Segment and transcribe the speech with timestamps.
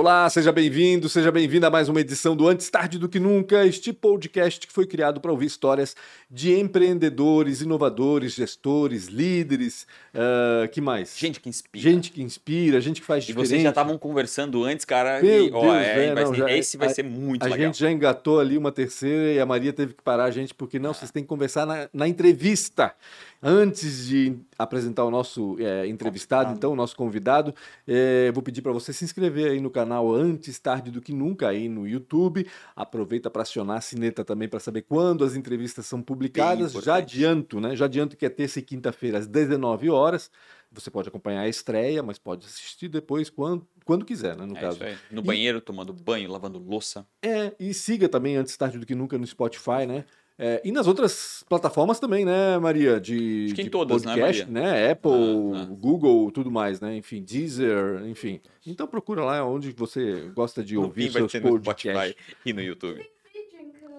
[0.00, 3.66] Olá, seja bem-vindo, seja bem-vinda a mais uma edição do Antes Tarde do Que Nunca,
[3.66, 5.96] este podcast que foi criado para ouvir histórias
[6.30, 11.18] de empreendedores, inovadores, gestores, líderes, uh, que mais?
[11.18, 11.82] Gente que inspira.
[11.82, 13.48] Gente que inspira, gente que faz e diferente.
[13.48, 16.76] vocês já estavam conversando antes, cara, Meu e, ó, Deus, é, é, não, já- esse
[16.76, 17.66] vai a- ser muito A legal.
[17.66, 20.78] gente já engatou ali uma terceira e a Maria teve que parar a gente porque
[20.78, 22.94] não, vocês têm que conversar na, na entrevista.
[23.40, 27.54] Antes de apresentar o nosso é, entrevistado, então, o nosso convidado,
[27.86, 31.48] é, vou pedir para você se inscrever aí no canal Antes Tarde do Que Nunca
[31.48, 32.46] aí no YouTube.
[32.76, 36.72] Aproveita para acionar a sineta também para saber quando as entrevistas são publicadas.
[36.72, 37.74] Já adianto, né?
[37.74, 40.30] Já adianto que é terça e quinta-feira às 19 horas.
[40.70, 44.44] Você pode acompanhar a estreia, mas pode assistir depois quando, quando quiser, né?
[44.44, 44.76] No É caso.
[44.76, 44.96] isso aí.
[45.10, 47.06] No E- banheiro, tomando banho, lavando louça.
[47.22, 50.04] É, e siga também antes tarde do que nunca no Spotify, né?
[50.38, 53.00] É, e nas outras plataformas também, né, Maria?
[53.00, 54.92] De, Acho que em de todas, né, podcast, né?
[54.92, 55.10] Apple,
[55.54, 55.66] Ah, ah.
[55.68, 56.96] Google, tudo mais, né?
[56.96, 58.40] Enfim, Deezer, enfim.
[58.64, 61.92] Então procura lá onde você gosta de No ouvir seus podcasts.
[61.92, 62.16] Spotify
[62.46, 63.04] e no YouTube.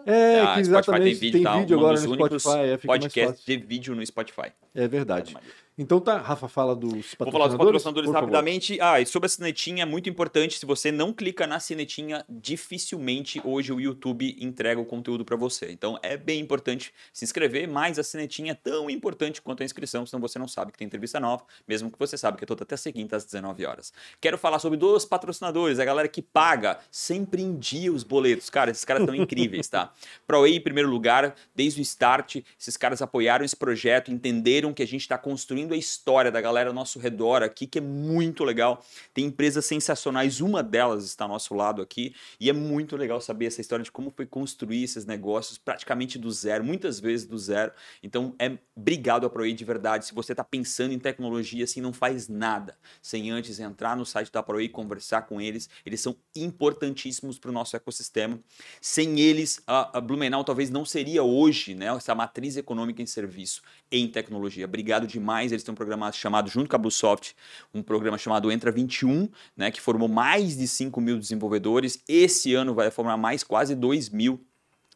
[0.06, 1.20] É, Ah, que Spotify exatamente.
[1.20, 1.58] Tem vídeo, tá?
[1.58, 3.46] Um agora dos no Spotify, é, fica mais Podcast fácil.
[3.60, 4.52] de vídeo no Spotify.
[4.74, 5.34] É verdade.
[5.34, 5.50] Maria.
[5.82, 7.32] Então tá, Rafa, fala dos Vou patrocinadores.
[7.32, 8.26] falar dos patrocinadores por favor.
[8.26, 8.82] rapidamente.
[8.82, 10.60] Ah, e sobre a sinetinha, é muito importante.
[10.60, 15.72] Se você não clica na sinetinha, dificilmente hoje o YouTube entrega o conteúdo para você.
[15.72, 20.06] Então é bem importante se inscrever, mas a sinetinha é tão importante quanto a inscrição,
[20.06, 22.64] senão você não sabe que tem entrevista nova, mesmo que você sabe que é toda
[22.64, 23.94] até segunda às 19 horas.
[24.20, 28.50] Quero falar sobre dos patrocinadores, a galera que paga sempre em dia os boletos.
[28.50, 29.94] Cara, esses caras estão incríveis, tá?
[30.28, 34.88] ProWay, em primeiro lugar, desde o start, esses caras apoiaram esse projeto, entenderam que a
[34.88, 38.84] gente está construindo a história da galera ao nosso redor aqui, que é muito legal.
[39.14, 43.46] Tem empresas sensacionais, uma delas está ao nosso lado aqui, e é muito legal saber
[43.46, 47.72] essa história de como foi construir esses negócios praticamente do zero, muitas vezes do zero.
[48.02, 50.06] Então, é obrigado a ProWay de verdade.
[50.06, 54.32] Se você está pensando em tecnologia, assim, não faz nada sem antes entrar no site
[54.32, 55.70] da ProWay e conversar com eles.
[55.86, 58.40] Eles são importantíssimos para o nosso ecossistema.
[58.82, 63.62] Sem eles, a, Blumenau talvez não seria hoje, né, essa matriz econômica em serviço
[63.92, 64.66] em tecnologia.
[64.66, 65.52] Obrigado demais.
[65.64, 67.36] Têm um programa chamado, junto com a Bluesoft,
[67.74, 72.02] um programa chamado Entra 21, né, que formou mais de 5 mil desenvolvedores.
[72.08, 74.40] Esse ano vai formar mais quase 2 mil.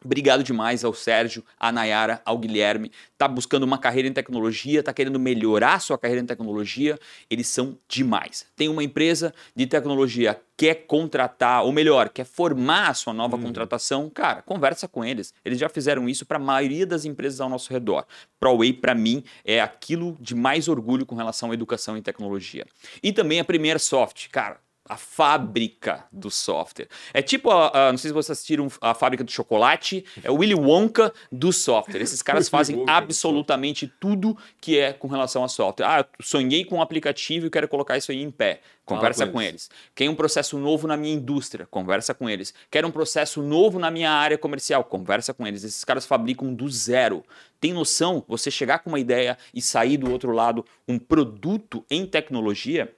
[0.04, 2.92] Obrigado demais ao Sérgio, à Nayara, ao Guilherme.
[3.16, 6.98] Tá buscando uma carreira em tecnologia, tá querendo melhorar sua carreira em tecnologia.
[7.30, 8.46] Eles são demais.
[8.54, 14.08] Tem uma empresa de tecnologia quer contratar, ou melhor, quer formar a sua nova contratação,
[14.08, 15.34] cara, conversa com eles.
[15.44, 18.06] Eles já fizeram isso para a maioria das empresas ao nosso redor.
[18.38, 22.66] ProWay, para mim, é aquilo de mais orgulho com relação à educação e tecnologia.
[23.02, 24.63] E também a Premier Soft, cara.
[24.86, 26.88] A fábrica do software.
[27.14, 30.34] É tipo, a, a- não sei se vocês assistiram a fábrica do chocolate, é o
[30.36, 32.02] Willy Wonka do software.
[32.02, 35.86] Esses caras fazem do absolutamente tudo que é com relação a software.
[35.86, 38.60] Ah, eu sonhei com um aplicativo e quero colocar isso aí em pé.
[38.84, 39.70] Conversa com eles.
[39.94, 41.66] Quer um processo novo na minha indústria?
[41.70, 42.52] Conversa com eles.
[42.70, 44.84] Quer um processo novo na minha área comercial?
[44.84, 45.64] Conversa com eles.
[45.64, 47.24] Esses caras fabricam do zero.
[47.58, 48.22] Tem noção?
[48.28, 52.94] Você chegar com uma ideia e sair do outro lado um produto em tecnologia?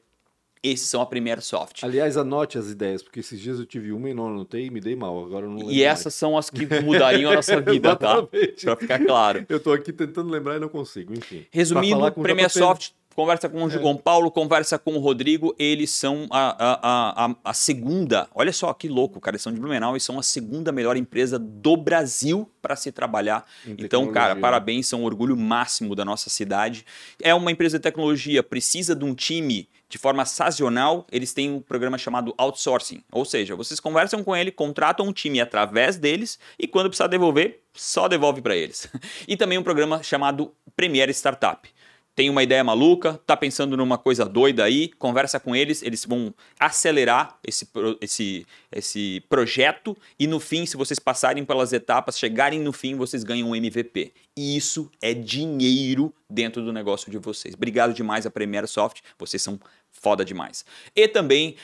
[0.67, 1.83] Esses são a Premier Soft.
[1.85, 4.81] Aliás, anote as ideias, porque esses dias eu tive uma e não anotei e me
[4.81, 5.25] dei mal.
[5.25, 8.23] Agora não E essas são as que mudariam a nossa vida, tá?
[8.23, 9.47] Pra ficar claro.
[9.49, 11.47] Eu tô aqui tentando lembrar e não consigo, enfim.
[11.51, 16.27] Resumindo, Premier JP, Soft conversa com o João Paulo, conversa com o Rodrigo, eles são
[16.31, 20.01] a, a, a, a segunda, olha só que louco, cara, eles são de Blumenau e
[20.01, 23.47] são a segunda melhor empresa do Brasil para se trabalhar.
[23.67, 26.85] Então, cara, parabéns, são um orgulho máximo da nossa cidade.
[27.23, 31.61] É uma empresa de tecnologia, precisa de um time de forma sazonal, eles têm um
[31.61, 33.03] programa chamado outsourcing.
[33.13, 37.61] Ou seja, vocês conversam com ele, contratam um time através deles e quando precisar devolver,
[37.73, 38.89] só devolve para eles.
[39.29, 41.69] E também um programa chamado Premier Startup.
[42.17, 46.35] Tem uma ideia maluca, tá pensando numa coisa doida aí, conversa com eles, eles vão
[46.59, 47.69] acelerar esse,
[48.01, 53.23] esse, esse projeto e no fim, se vocês passarem pelas etapas, chegarem no fim, vocês
[53.23, 54.15] ganham um MVP.
[54.35, 57.55] E isso é dinheiro dentro do negócio de vocês.
[57.55, 59.61] Obrigado demais a Premier Soft, vocês são
[59.93, 60.65] foda demais.
[60.95, 61.57] E também,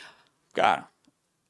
[0.52, 0.86] cara,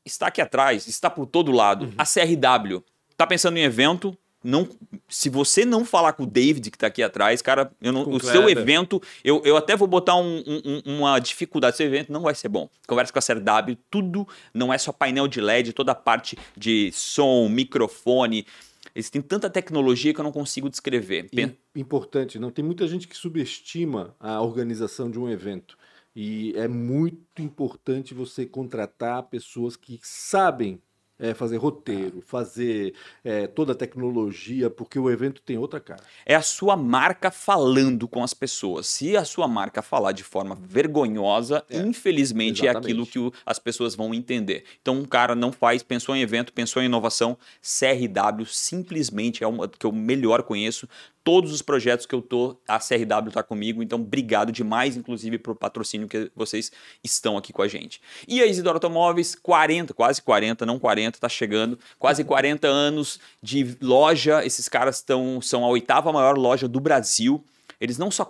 [0.05, 2.85] está aqui atrás, está por todo lado, a CRW.
[3.17, 4.17] Tá pensando em evento?
[4.45, 4.69] Não,
[5.09, 8.21] se você não falar com o David que tá aqui atrás, cara, eu não- o
[8.33, 11.77] seu evento, eu, eu até vou botar um- um- um- uma dificuldade.
[11.77, 12.69] Seu evento não vai ser bom.
[12.87, 16.91] Conversa com a CRW, tudo não é só painel de LED, toda a parte de
[16.93, 18.47] som, microfone.
[18.95, 21.29] Eles têm tanta tecnologia que eu não consigo descrever.
[21.75, 25.79] Importante, não tem muita gente que subestima a organização de um evento.
[26.15, 30.79] E é muito importante você contratar pessoas que sabem
[31.23, 36.03] é, fazer roteiro, fazer é, toda a tecnologia, porque o evento tem outra cara.
[36.27, 38.87] É a sua marca falando com as pessoas.
[38.89, 42.91] Se a sua marca falar de forma vergonhosa, É, infelizmente é exatamente.
[42.93, 44.65] aquilo que o- as pessoas vão entender.
[44.83, 49.69] Então, um cara não faz, pensou em evento, pensou em inovação, CRW simplesmente é uma
[49.69, 50.89] que eu melhor conheço.
[51.25, 55.55] Todos os projetos que eu tô, a CRW tá comigo, então obrigado demais, inclusive, pro
[55.55, 56.73] patrocínio que vocês
[57.03, 58.01] estão aqui com a gente.
[58.27, 63.77] E a Isidoro Automóveis, 40, quase 40, não 40, tá chegando, quase 40 anos de
[63.81, 64.45] loja.
[64.45, 67.45] Esses caras estão são a oitava maior loja do Brasil.
[67.81, 68.25] Eles não só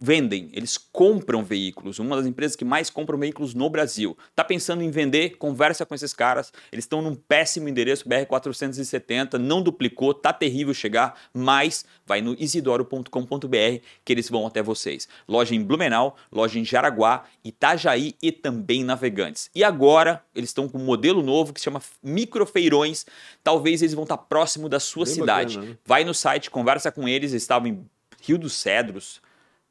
[0.00, 1.98] vendem, eles compram veículos.
[1.98, 4.16] Uma das empresas que mais compram veículos no Brasil.
[4.34, 5.36] Tá pensando em vender?
[5.36, 6.50] Conversa com esses caras.
[6.72, 13.84] Eles estão num péssimo endereço BR470, não duplicou, tá terrível chegar, mas vai no isidoro.com.br
[14.04, 15.06] que eles vão até vocês.
[15.28, 19.50] Loja em Blumenau, loja em Jaraguá, Itajaí e também Navegantes.
[19.54, 23.04] E agora eles estão com um modelo novo que se chama microfeirões.
[23.44, 25.54] Talvez eles vão estar próximo da sua Bem cidade.
[25.56, 25.78] bacana, né?
[25.84, 27.84] Vai no site, conversa com eles, eles estavam em
[28.22, 29.20] Rio dos Cedros,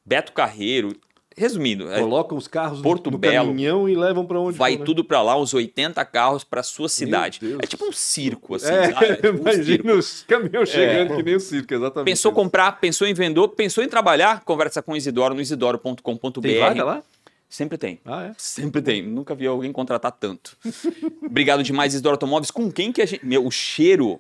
[0.06, 0.96] Beto Carreiro.
[1.38, 3.48] Resumindo, é, Colocam os carros no- Porto no, Belo.
[3.48, 4.86] caminhão e levam para onde vai for, né?
[4.86, 7.40] tudo pra lá, uns 80 carros pra sua cidade.
[7.62, 9.06] É tipo um circo, assim, É, sabe?
[9.06, 12.06] É tipo um imagina os caminhões chegando que nem o circo, exatamente.
[12.12, 12.36] Pensou isso.
[12.36, 14.42] comprar, pensou em vender, pensou em trabalhar?
[14.44, 16.42] Conversa com o Isidoro no isidoro.com.br.
[16.42, 17.04] Tem vaga lá?
[17.48, 18.00] Sempre tem.
[18.06, 18.32] Ah, é?
[18.38, 19.02] Sempre tem.
[19.02, 20.58] Nunca vi alguém contratar tanto.
[21.26, 22.52] Obrigado demais, Isidoro Automóveis.
[22.52, 23.26] Com quem que a gente.
[23.26, 24.20] Meu, o cheiro.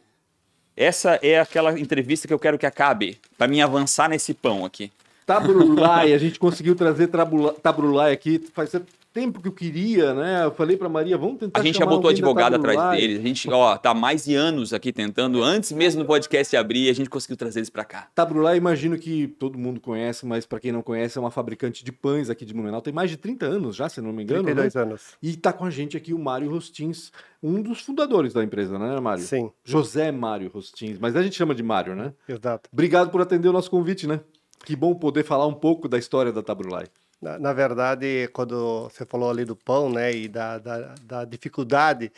[0.75, 3.19] Essa é aquela entrevista que eu quero que acabe.
[3.37, 4.89] Pra mim avançar nesse pão aqui.
[5.29, 8.39] Tabrulai, a gente conseguiu trazer Trabula- Tabrulai aqui.
[8.51, 8.71] Faz
[9.13, 10.45] tempo que eu queria, né?
[10.45, 13.19] Eu falei pra Maria, vamos tentar A gente já botou advogado atrás deles.
[13.19, 16.93] A gente, ó, tá mais de anos aqui tentando, antes mesmo do podcast abrir, a
[16.93, 18.07] gente conseguiu trazer eles pra cá.
[18.15, 21.91] Tabrulai, imagino que todo mundo conhece, mas pra quem não conhece, é uma fabricante de
[21.91, 22.81] pães aqui de Blumenau.
[22.81, 24.43] Tem mais de 30 anos já, se não me engano.
[24.43, 24.81] 32 né?
[24.81, 25.01] anos.
[25.21, 27.11] E tá com a gente aqui o Mário Rostins,
[27.41, 29.23] um dos fundadores da empresa, né, Mário?
[29.23, 32.13] Sim, José Mário Rostins, mas a gente chama de Mário, né?
[32.27, 32.69] exato.
[32.71, 34.19] Obrigado por atender o nosso convite, né?
[34.65, 36.85] Que bom poder falar um pouco da história da Tabrulai.
[37.21, 42.11] Na, na verdade, quando você falou ali do pão, né, e da, da, da dificuldade,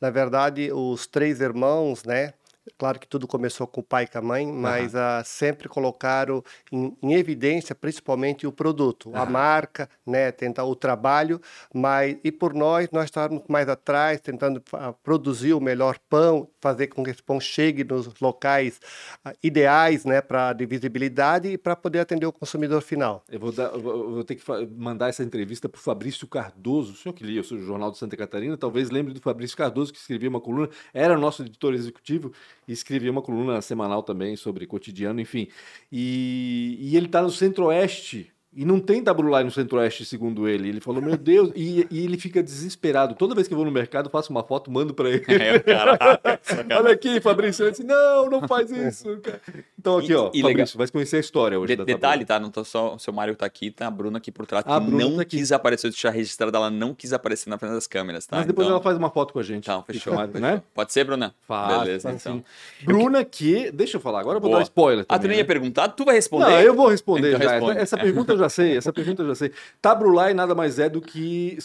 [0.00, 2.32] na verdade, os três irmãos, né,
[2.76, 6.42] claro que tudo começou com o pai e com a mãe, mas ah, sempre colocaram
[6.72, 9.30] em, em evidência, principalmente o produto, a Aham.
[9.30, 11.40] marca, né, tentar o trabalho,
[11.72, 16.88] mas e por nós, nós estávamos mais atrás, tentando ah, produzir o melhor pão, fazer
[16.88, 18.80] com que esse pão chegue nos locais
[19.24, 23.22] ah, ideais, né, para de visibilidade e para poder atender o consumidor final.
[23.30, 24.42] Eu vou, dar- eu vou- ter que
[24.76, 28.16] mandar essa entrevista para o Fabrício Cardoso, o senhor que lia o Jornal de Santa
[28.16, 32.32] Catarina, talvez lembre do Fabrício Cardoso, que escrevia uma coluna, era nosso editor executivo
[32.66, 35.48] escrevia uma coluna semanal também sobre cotidiano, enfim.
[35.92, 38.32] E, e ele está no Centro-Oeste.
[38.60, 40.68] E não tem Tabrulai no Centro-Oeste, segundo ele.
[40.68, 43.14] Ele falou, meu Deus, e, e ele fica desesperado.
[43.14, 45.24] Toda vez que eu vou no mercado, faço uma foto, mando para ele.
[45.28, 46.40] É, caraca,
[46.76, 47.62] Olha aqui, Fabrício.
[47.62, 49.16] Ele disse, não, não faz isso.
[49.18, 49.40] cara."
[49.78, 52.40] Então aqui, E- ó, e legal- Fabrício, vai conhecer a história hoje De- detalhe, tá?
[52.40, 54.80] Não tô só, o seu Mário tá aqui, tá a Bruna aqui por trás, A
[54.80, 58.38] não tá quis aparecer, deixar registrado, ela não quis aparecer na frente das câmeras, tá?
[58.38, 59.64] Mas depois então, ela faz uma foto com a gente.
[59.70, 60.14] Então, fechou.
[60.14, 60.60] Mais, né?
[60.74, 61.32] Pode ser, Bruna?
[61.46, 62.38] Faz, Beleza, faz então.
[62.38, 62.84] sim.
[62.84, 63.70] Bruna, que.
[63.70, 64.58] Deixa eu falar, agora eu vou Boa.
[64.60, 65.04] dar spoiler.
[65.08, 65.46] Ah, tu Também, nem ia né?
[65.46, 65.86] perguntar?
[65.90, 66.44] Tu vai responder?
[66.50, 67.50] Não, eu vou responder Então já.
[67.52, 67.72] responde.
[67.78, 69.52] Essa, essa pergunta eu já sei, essa pergunta eu já sei.
[69.80, 71.58] Tabrulai nada mais é do que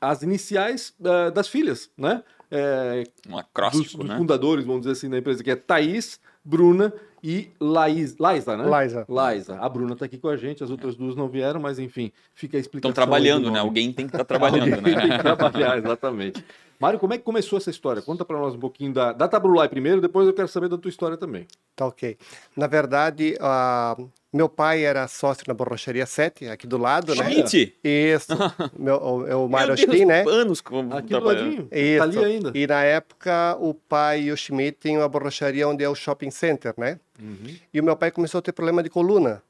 [0.00, 2.22] as iniciais ah, das filhas, né?
[2.50, 4.18] É, Um dos, acróstico, dos né?
[4.18, 6.92] fundadores, vamos dizer assim, da empresa, que é Thaís, Bruna
[7.22, 8.64] e Laís, Laísa, né?
[8.64, 9.06] Laísa.
[9.08, 9.56] Laísa.
[9.58, 12.56] A Bruna tá aqui com a gente, as outras duas não vieram, mas enfim, fica
[12.56, 12.90] a explicação.
[12.90, 13.60] Estão trabalhando, né?
[13.60, 15.18] Alguém tem que estar trabalhando, Alguém tem que né?
[15.18, 16.44] trabalhar, exatamente.
[16.78, 18.02] Mário, como é que começou essa história?
[18.02, 20.88] Conta pra nós um pouquinho da, da Tabrulai primeiro, depois eu quero saber da tua
[20.88, 21.46] história também.
[21.76, 22.18] Tá ok.
[22.56, 23.96] Na verdade, ah,
[24.32, 27.24] meu pai era sócio na borracharia 7, aqui do lado, né?
[27.30, 27.76] Schmidt!
[27.84, 28.32] Isso.
[28.78, 30.22] meu, o, é o Mário Ospin, né?
[30.26, 31.98] anos como Aqui do ladinho, Isso.
[31.98, 32.52] tá ali ainda.
[32.54, 36.30] E na época, o pai e o Schmidt tinham uma borracharia onde é o shopping
[36.30, 36.98] center, né?
[37.20, 37.56] Uhum.
[37.74, 39.42] E o meu pai começou a ter problema de coluna,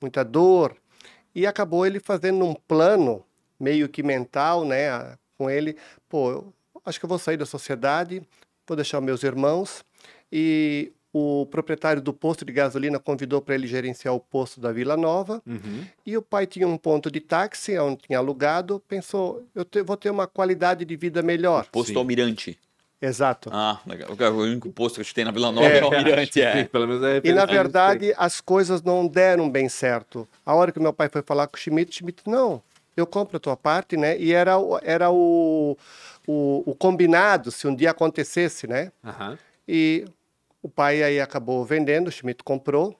[0.00, 0.74] muita dor.
[1.34, 3.22] E acabou ele fazendo um plano,
[3.58, 4.90] meio que mental, né?
[4.90, 5.76] a- Com ele,
[6.08, 6.54] pô, eu
[6.84, 8.22] acho que eu vou sair da sociedade,
[8.66, 9.84] vou deixar meus irmãos.
[10.32, 14.96] E o proprietário do posto de gasolina convidou para ele gerenciar o posto da Vila
[14.96, 15.42] Nova.
[15.46, 15.84] Uhum.
[16.06, 18.80] E o pai tinha um ponto de táxi, onde tinha alugado.
[18.86, 21.66] Pensou, eu te- vou ter uma qualidade de vida melhor.
[21.72, 21.96] Posto Sim.
[21.98, 22.58] Almirante.
[23.02, 23.48] Exato.
[23.52, 24.10] Ah, legal.
[24.10, 25.82] O único posto que eu tem na Vila Nova é, É.
[25.84, 26.64] o Almirante, é.
[26.64, 30.28] Pelo menos é E na a verdade, as coisas não deram bem certo.
[30.44, 32.62] A hora que meu pai foi falar com o Schmidt, Schmidt, não,
[32.96, 34.18] eu compro a tua parte, né?
[34.18, 35.76] E era, o- era o,
[36.26, 38.92] o, o combinado, se um dia acontecesse, né?
[39.02, 39.38] Aham.
[39.66, 40.04] E
[40.62, 42.94] o pai aí acabou vendendo, o Schmidt comprou.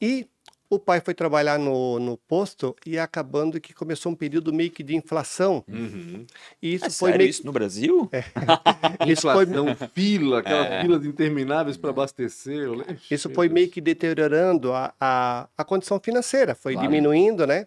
[0.00, 0.26] E
[0.72, 4.84] O pai foi trabalhar no, no posto e acabando que começou um período meio que
[4.84, 5.64] de inflação.
[5.66, 6.24] Uhum.
[6.62, 8.08] E isso É foi sério meio isso no Brasil?
[9.04, 10.80] isso foi, Inflação, fila, aquelas É.
[10.82, 12.68] filas intermináveis para abastecer.
[13.10, 13.54] isso foi Deus.
[13.54, 16.86] meio que deteriorando a, a, a condição financeira, foi Claro.
[16.88, 17.66] diminuindo, né?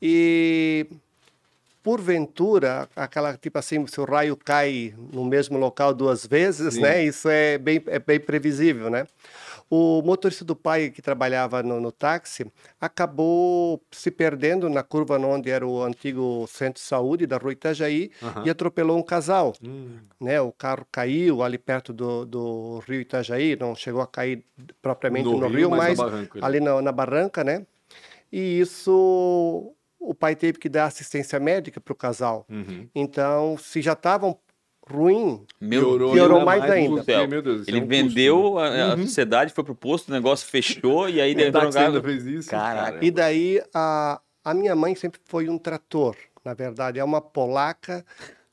[0.00, 0.86] E
[1.82, 6.82] porventura, aquela tipo assim, se o raio cai no mesmo local duas vezes, Sim.
[6.82, 7.04] né?
[7.04, 9.06] Isso é bem, é bem previsível, né?
[9.68, 12.44] O motorista do pai que trabalhava no, no táxi
[12.80, 18.10] acabou se perdendo na curva onde era o antigo centro de saúde da rua Itajaí
[18.20, 18.42] Aham.
[18.44, 20.40] e atropelou um casal Hum, né?
[20.40, 24.44] O carro caiu ali perto do, do rio Itajaí, não chegou a cair
[24.82, 26.46] propriamente no, rio, mas, no barranco, né?
[26.46, 27.64] ali na, na barranca, né?
[28.32, 32.46] E isso o pai teve que dar assistência médica para o casal.
[32.48, 32.88] Uhum.
[32.94, 34.36] Então, se já estavam
[34.88, 36.96] ruim, Meu Piorou ainda mais ainda.
[36.96, 38.82] porque, meu Deus, isso Ele é um custo, vendeu né?
[38.82, 42.50] a, a sociedade, foi pro posto, o negócio fechou e aí deu ainda fez isso.
[42.50, 42.92] Caraca.
[42.92, 43.04] cara.
[43.04, 48.04] E daí a, a minha mãe sempre foi um trator, na verdade, é uma polaca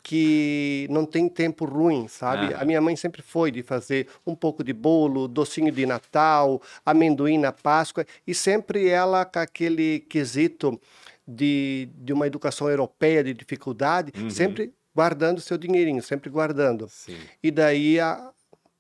[0.04, 2.54] que não tem tempo ruim, sabe?
[2.54, 2.62] Ah.
[2.62, 7.38] A minha mãe sempre foi de fazer um pouco de bolo, docinho de Natal, amendoim
[7.38, 10.80] na Páscoa, e sempre ela com aquele quesito
[11.28, 14.30] de, de uma educação europeia de dificuldade, Uhum.
[14.30, 16.88] sempre guardando seu dinheirinho, sempre guardando.
[16.90, 17.18] Sim.
[17.44, 18.32] E daí, a,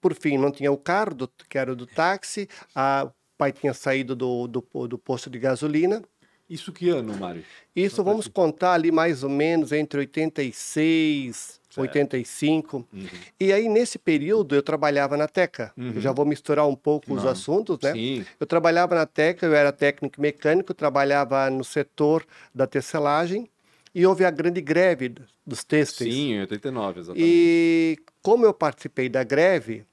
[0.01, 3.73] por fim, não tinha o carro, do, que era do táxi, a, o pai tinha
[3.73, 6.01] saído do, do, do posto de gasolina.
[6.49, 7.43] Isso que ano, Mário?
[7.75, 12.77] Isso vamos contar ali mais ou menos entre 86, 85.
[12.77, 13.07] Uhum.
[13.39, 15.73] E aí, nesse período, eu trabalhava na Teca.
[15.77, 15.93] Uhum.
[15.95, 17.31] Eu já vou misturar um pouco os Não.
[17.31, 17.91] assuntos, né?
[17.93, 18.25] Sim.
[18.39, 22.25] Eu trabalhava na Teca, eu era técnico mecânico, trabalhava no setor
[22.55, 23.49] da tecelagem
[23.93, 26.13] e houve a grande greve dos têxteis.
[26.13, 27.27] Sim, em 89, exatamente.
[27.29, 29.85] E como eu participei da greve,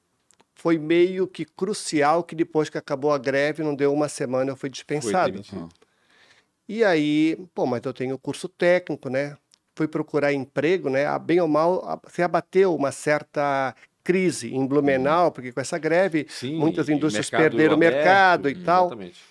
[0.54, 4.56] foi meio que crucial que depois que acabou a greve, não deu uma semana, eu
[4.56, 5.32] fui Foi dispensado.
[5.32, 5.68] demitido.
[6.68, 9.37] E aí, pô, mas eu tenho curso técnico, né?
[9.76, 11.04] Fui procurar emprego, né?
[11.06, 16.26] Ah, Bem ou mal, se abateu uma certa crise em Blumenau, porque com essa greve,
[16.28, 19.23] Sim, muitas indústrias perderam o mercado e tal, Exatamente.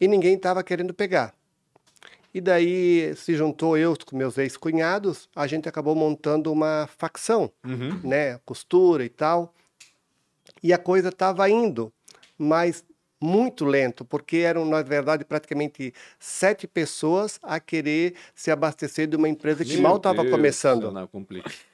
[0.00, 1.34] e ninguém estava querendo pegar.
[2.32, 8.00] E daí se juntou eu com meus ex-cunhados, a gente acabou montando uma facção Uhum.
[8.02, 9.52] né, costura e tal.
[10.62, 11.92] E a coisa estava indo,
[12.38, 12.84] mas
[13.20, 19.28] muito lento, porque eram, na verdade, praticamente sete pessoas a querer se abastecer de uma
[19.28, 20.90] empresa que Meu mal estava começando.
[20.90, 21.06] Não.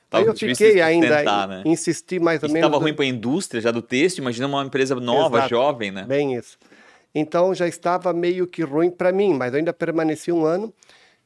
[0.08, 1.62] Tava Aí eu fiquei ainda, sustentar, né?
[1.64, 2.66] insisti mais ou Isso menos.
[2.68, 5.50] estava ruim para a indústria já do têxtil, imagina uma empresa nova, Exato.
[5.50, 6.04] jovem, né?
[6.04, 6.58] Bem isso.
[7.14, 10.72] Então já estava meio que ruim para mim, mas eu ainda permaneci um ano.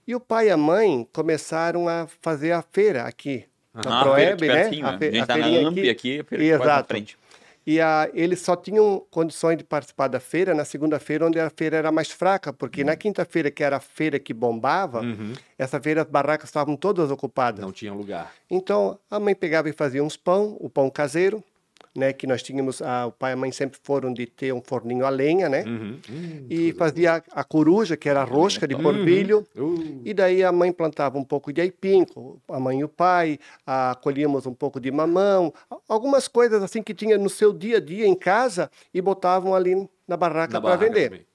[0.06, 4.04] E o pai e a mãe começaram a fazer a feira aqui, Ah, na a
[4.04, 4.62] feira Proeb, aqui né?
[4.62, 4.98] pertinho, A né?
[4.98, 6.88] fe- A gente a tá na AMP aqui, a feira Exato.
[6.88, 7.18] frente.
[7.66, 11.76] E a, eles só tinham condições de participar da feira na segunda-feira, onde a feira
[11.76, 15.34] era mais fraca, porque na quinta-feira, que era a feira que bombava, Uhum.
[15.58, 17.64] essa feira as barracas estavam todas ocupadas.
[17.64, 18.32] Não tinha lugar.
[18.50, 21.44] Então a mãe pegava e fazia uns pão, o pão caseiro,
[21.94, 22.12] né?
[22.12, 25.04] Que nós tínhamos, ah, o pai e a mãe sempre foram de ter um forninho
[25.04, 25.64] a lenha, né?
[25.64, 25.98] Uhum.
[26.08, 29.46] Hum, E fazia a, a coruja, que era a rosca de porvilho.
[29.56, 32.06] Uh, E daí a mãe plantava um pouco de aipim,
[32.48, 36.82] a mãe e o pai, ah, colhíamos um pouco de mamão, a- algumas coisas assim
[36.82, 40.76] que tinha no seu dia a dia em casa e botavam ali na barraca para
[40.76, 41.10] vender.
[41.10, 41.26] também.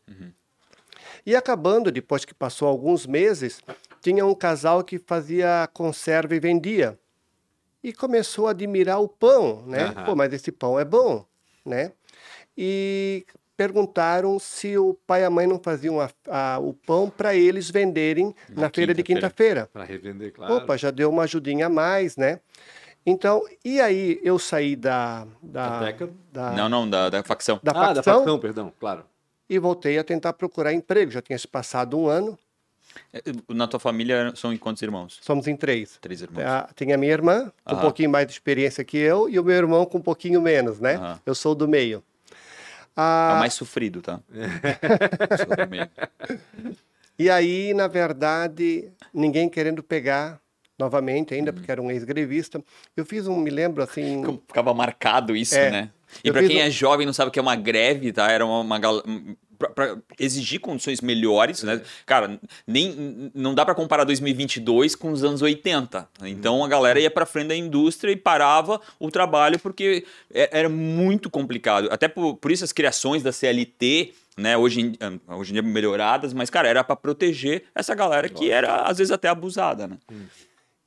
[1.25, 3.61] E acabando, depois que passou alguns meses,
[4.01, 6.97] tinha um casal que fazia conserva e vendia.
[7.85, 9.83] E começou a admirar o pão, né?
[9.83, 10.05] Aham.
[10.05, 11.23] Pô, mas esse pão é bom,
[11.63, 11.91] né?
[12.57, 13.23] E
[13.55, 17.69] perguntaram se o pai e a mãe não faziam a- a- o pão para eles
[17.69, 19.69] venderem na, feira de quinta-feira.
[19.71, 20.55] Para revender, claro.
[20.55, 22.39] Opa, já deu uma ajudinha a mais, né?
[23.05, 25.91] Então, e aí eu saí da, da, Da
[26.33, 27.59] da, Não, não, da, da facção.
[27.61, 29.05] da ah, da facção facção, perdão, claro.
[29.47, 31.11] e voltei a tentar procurar emprego.
[31.11, 32.35] Já tinha se passado um ano,
[33.49, 35.19] Na tua família são em quantos irmãos?
[35.21, 35.97] somos em três.
[36.01, 36.43] Três irmãos.
[36.45, 37.81] Ah, Tem a minha irmã, com um Aham.
[37.81, 40.95] pouquinho mais de experiência que eu, e o meu irmão com um pouquinho menos, né?
[40.95, 41.19] Aham.
[41.25, 42.03] Eu sou do meio.
[42.27, 42.33] É
[42.97, 44.19] Ah, o mais sofrido, tá?
[45.37, 45.89] Sou do meio.
[47.17, 50.39] E aí, na verdade, ninguém querendo pegar
[50.77, 51.55] novamente, ainda Uhum.
[51.55, 52.61] porque era um ex-grevista.
[52.95, 54.21] Eu fiz um, me lembro assim.
[54.47, 55.71] Ficava marcado isso, É.
[55.71, 55.89] né?
[56.23, 58.29] E fiz quem um- é jovem e não sabe o que é uma greve, tá?
[58.31, 58.79] Era uma, uma
[59.57, 61.81] pra exigir condições melhores, né?
[62.05, 66.07] Cara, nem não dá pra comparar 2022 com os anos 80.
[66.23, 70.69] Então a galera ia pra frente da indústria e parava o trabalho porque é- era
[70.69, 71.87] muito complicado.
[71.91, 74.93] Até por, por isso as criações da CLT, né, hoje em,
[75.33, 79.11] hoje em dia melhoradas, mas cara, era pra proteger essa galera que era às vezes
[79.11, 79.97] até abusada, né?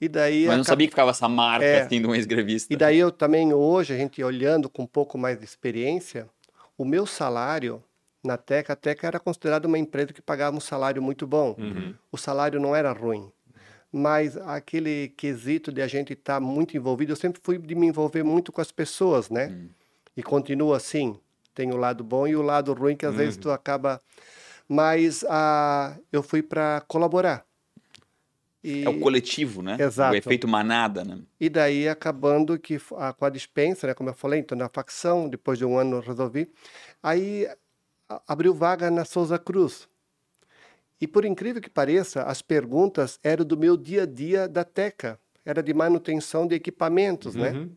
[0.01, 1.81] E daí Mas não sabia que ficava essa marca É.
[1.83, 2.73] assim de um ex-grevista.
[2.73, 6.29] E daí eu também hoje, a gente olhando com um pouco mais de experiência,
[6.77, 7.83] o meu salário
[8.29, 8.75] na Teca.
[8.75, 11.57] A Teca era considerada uma empresa que pagava um salário muito bom.
[11.59, 11.95] Uhum.
[12.13, 13.33] O salário não era ruim.
[13.91, 18.23] Mas aquele quesito de a gente estar muito envolvido, eu sempre fui de me envolver
[18.23, 19.49] muito com as pessoas, né?
[19.49, 19.69] Hum.
[20.17, 21.19] E continuo assim.
[21.55, 23.43] Tem o lado bom e o lado ruim que às vezes Uhum.
[23.43, 24.01] tu acaba.
[24.69, 27.45] Mas ah, eu fui para colaborar.
[28.63, 29.77] E, É o coletivo, né?
[29.81, 30.13] Exato.
[30.15, 31.19] O efeito manada, né?
[31.41, 34.69] e daí acabando que f- a, com a dispensa, né, como eu falei, então na
[34.69, 36.51] facção, depois de um ano resolvi.
[37.03, 37.49] Aí
[38.27, 39.89] abriu vaga na Souza Cruz.
[41.01, 45.19] E por incrível que pareça, as perguntas eram do meu dia a dia da Teca.
[45.45, 47.53] Era de manutenção de equipamentos, né?
[47.53, 47.71] Uhum.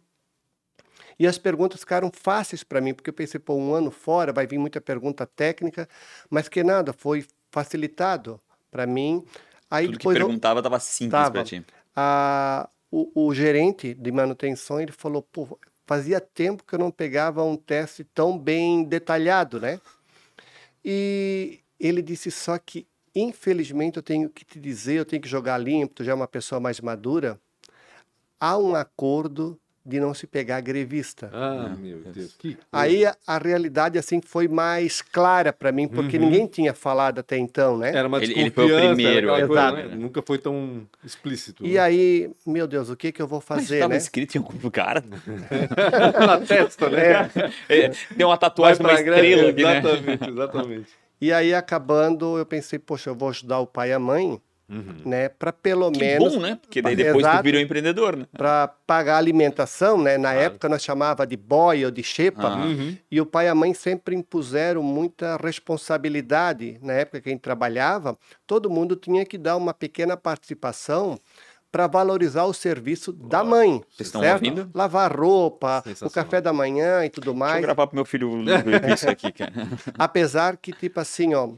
[1.19, 4.47] E as perguntas ficaram fáceis para mim, porque eu pensei, pô, um ano fora vai
[4.47, 5.87] vir muita pergunta técnica,
[6.29, 9.23] mas que nada, foi facilitado para mim.
[9.69, 11.63] Aí Tudo que depois eu- perguntava tava simples pra ti.
[11.95, 17.43] a- o, o gerente de manutenção ele falou, pô, fazia tempo que eu não pegava
[17.43, 19.79] um teste tão bem detalhado, né?
[20.83, 25.57] E ele disse só que, infelizmente, eu tenho que te dizer, eu tenho que jogar
[25.57, 27.39] limpo, tu já é uma pessoa mais madura,
[28.39, 31.29] há um acordo de não se pegar grevista.
[31.33, 32.35] Ah, meu Deus.
[32.37, 32.65] Que coisa.
[32.71, 36.25] Aí a, a realidade assim foi mais clara para mim, porque Uhum.
[36.25, 37.91] ninguém tinha falado até então, né?
[37.95, 39.73] Era uma Ele- ele foi o primeiro, era aquela exato.
[39.75, 39.95] coisa, né?
[39.95, 41.65] Nunca foi tão explícito.
[41.65, 43.97] E aí, meu Deus, o que que eu vou Mas fazer, tava né?
[43.97, 45.03] escrito em algum lugar.
[46.25, 47.29] na testa, né?
[47.67, 49.79] É, Tem uma tatuagem uma estrela aqui, né?
[49.81, 50.89] Exatamente, exatamente.
[51.19, 54.95] E aí, acabando, eu pensei, poxa, eu vou ajudar o pai e a mãe, Uhum.
[55.05, 55.27] né?
[55.27, 56.57] Para pelo Que menos bom, né?
[56.61, 57.43] Porque daí depois tu Exato.
[57.43, 58.25] virou empreendedor, né?
[58.31, 60.17] para pagar alimentação, né?
[60.17, 60.39] Na Claro.
[60.45, 62.47] época nós chamava de boy ou de xepa.
[62.47, 62.55] Ah.
[62.65, 62.97] Uhum.
[63.11, 66.79] E o pai e a mãe sempre impuseram muita responsabilidade.
[66.81, 71.19] Na época que a gente trabalhava, todo mundo tinha que dar uma pequena participação
[71.71, 73.81] para valorizar o serviço da mãe.
[73.89, 74.43] Vocês estão certo?
[74.43, 74.69] ouvindo?
[74.73, 77.61] Lavar roupa, o café da manhã e tudo Deixa eu mais.
[77.61, 78.29] gravar pro meu filho
[78.93, 79.53] isso aqui, cara.
[79.97, 81.49] Apesar que, tipo assim, ó,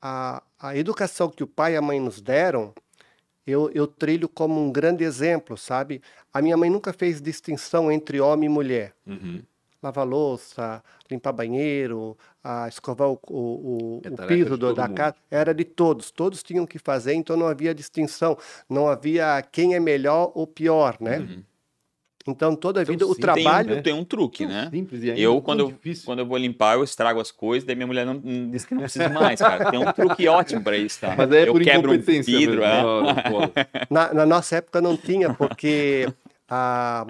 [0.00, 2.72] a, a educação que o pai e a mãe nos deram,
[3.46, 6.02] eu, eu trilho como um grande exemplo, sabe?
[6.32, 8.94] A minha mãe nunca fez distinção entre homem e mulher.
[9.06, 9.42] Uhum.
[9.82, 14.96] Lavar louça, limpar banheiro, a escovar o, o, o- É o piso do- da mundo.
[14.98, 16.10] casa, era de todos.
[16.10, 18.36] Todos tinham que fazer, então não havia distinção.
[18.68, 21.20] Não havia quem é melhor ou pior, né?
[21.20, 21.42] Uhum.
[22.26, 23.82] Então, toda a Então, vida, o sim, Tem um, trabalho...
[23.82, 24.68] tem um truque, né?
[24.70, 27.66] Simples e ainda Eu, tão quando eu, quando eu vou limpar, eu estrago as coisas,
[27.66, 29.70] daí minha mulher não, não- diz que não precisa mais, cara.
[29.70, 31.14] Tem um truque ótimo pra isso, tá?
[31.16, 32.64] Mas aí é eu por quebro um vidro, mesmo.
[32.64, 33.66] é.
[33.88, 36.06] Na, na nossa época não tinha, porque
[36.48, 37.06] a,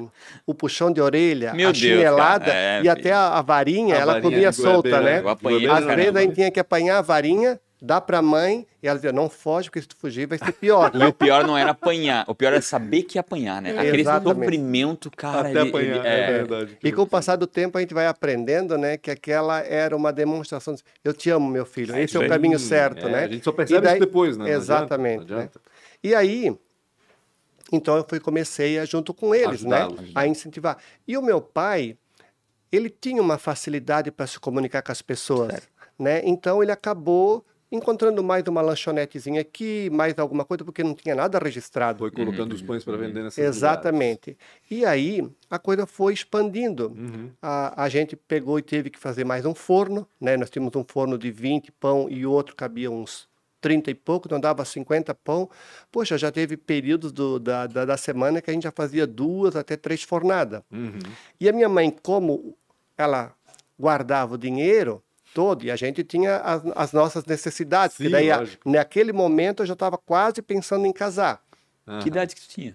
[0.47, 3.97] o puxão de orelha, Meu a Deus, chinelada cara, é, e até a, a varinha,
[3.97, 5.71] A ela varinha comia solta, goiabeira, né?
[5.73, 9.13] Às vezes a gente tinha que apanhar a varinha, dar pra mãe, e ela dizia,
[9.13, 10.91] não foge, porque se tu fugir vai ser pior.
[10.95, 13.71] E o pior não era apanhar, o pior era saber que ia apanhar, né?
[13.71, 14.39] Aquele Exatamente.
[14.45, 15.49] sofrimento, cara.
[15.49, 16.79] Até ele- apanhar, ele- é, é, verdade.
[16.83, 20.13] E com o passar do tempo a gente vai aprendendo, né, que aquela era uma
[20.13, 23.25] demonstração de, eu te amo, meu filho, É esse é o caminho certo, É, né?
[23.25, 24.45] A gente só percebe daí- isso depois, né?
[24.45, 25.61] Não adianta, Exatamente, não adianta.
[26.03, 26.55] E aí,
[27.73, 30.77] então eu fui comecei a, junto com eles, né, a incentivar.
[31.07, 31.97] E o meu pai,
[32.73, 36.21] ele tinha uma facilidade para se comunicar com as pessoas, né?
[36.25, 41.39] Então ele acabou encontrando mais uma lanchonetezinha aqui, mais alguma coisa, porque não tinha nada
[41.39, 42.01] registrado.
[42.01, 44.37] Foi colocando os pães para vender nessas Exatamente.
[44.71, 46.89] E aí a coisa foi expandindo.
[46.97, 47.31] Uhum.
[47.41, 50.37] A, a gente pegou e teve que fazer mais um forno, né?
[50.37, 53.29] Nós tínhamos um forno de 20 pão e o outro cabia uns
[53.61, 55.49] 30 e pouco, então dava 50 pão.
[55.93, 59.55] Poxa, já teve períodos do- da, da, da semana que a gente já fazia duas
[59.55, 60.63] até três fornadas.
[60.73, 60.99] Uhum.
[61.39, 62.57] E a minha mãe, como
[62.97, 63.33] ela
[63.79, 65.03] guardava o dinheiro
[65.35, 69.63] todo, e a gente tinha as, as nossas necessidades, Sim, que daí, a- naquele momento,
[69.63, 71.43] eu já estava quase pensando em casar.
[71.87, 72.01] Aham.
[72.01, 72.73] Que idade que tu tinha?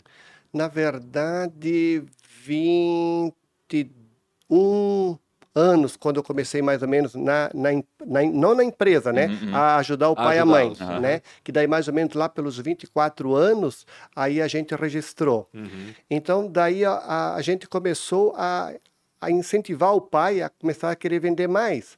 [0.54, 2.04] Na verdade,
[2.44, 5.18] 21
[5.54, 7.70] anos, quando eu comecei mais ou menos, na, na,
[8.06, 9.28] na não na empresa, né?
[9.28, 9.56] Uhum, uhum.
[9.56, 11.22] A ajudar o pai e a mãe, Ajudá-los, né?
[11.44, 15.50] Que daí mais ou menos lá pelos 24 anos, aí a gente registrou.
[15.54, 15.94] Uhum.
[16.10, 18.74] Então, daí a, a, a gente começou a,
[19.22, 21.98] a incentivar o pai a começar a querer vender mais.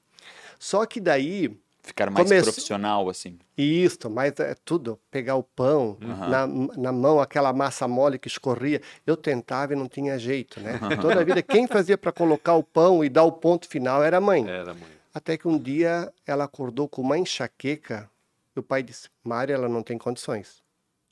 [0.60, 3.40] Só que daí, Ficar mais Comece- profissional, assim.
[3.58, 6.28] isso, mas é tudo, pegar o pão Aham.
[6.28, 10.74] na, na mão, aquela massa mole que escorria, eu tentava e não tinha jeito, né?
[11.02, 14.18] Toda a vida, quem fazia para colocar o pão e dar o ponto final era
[14.18, 14.46] a mãe.
[14.46, 14.90] Era, mãe.
[15.14, 18.10] Até que um dia ela acordou com uma enxaqueca
[18.54, 20.62] e o pai disse, Mário, ela não tem condições,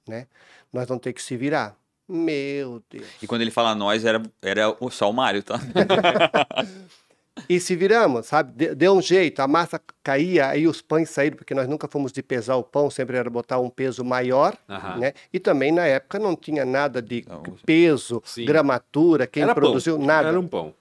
[0.06, 0.28] né?
[0.74, 1.74] Nós vamos ter que se virar.
[2.08, 3.08] Meu Deus.
[3.22, 5.56] E quando ele fala nós, era, era só o Mário, tá?
[7.50, 8.52] E se viramos, sabe?
[8.54, 12.12] De- Deu um jeito, a massa caía, aí os pães saíram, porque nós nunca fomos
[12.12, 14.98] de pesar o pão, sempre era botar um peso maior, Aham.
[15.00, 15.14] né?
[15.34, 18.46] E também na época não tinha nada de Não, peso, Sim.
[18.46, 20.06] gramatura, quem Era produziu, pão.
[20.06, 20.30] nada.
[20.30, 20.74] Era um pão.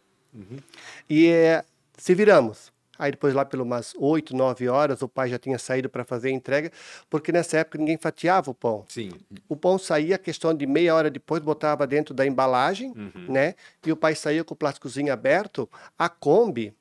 [1.09, 1.65] E eh,
[1.97, 2.73] se viramos.
[2.99, 6.29] Aí depois lá pelas umas 8, 9 horas o pai já tinha saído para fazer
[6.29, 6.71] a entrega,
[7.11, 8.85] porque nessa época ninguém fatiava o pão.
[8.89, 9.13] Sim.
[9.49, 13.27] O pão saía, questão de meia hora depois, botava dentro da embalagem, Uhum.
[13.33, 13.55] né?
[13.85, 15.69] E o pai saía com o plásticozinho aberto.
[15.99, 16.73] A Kombi,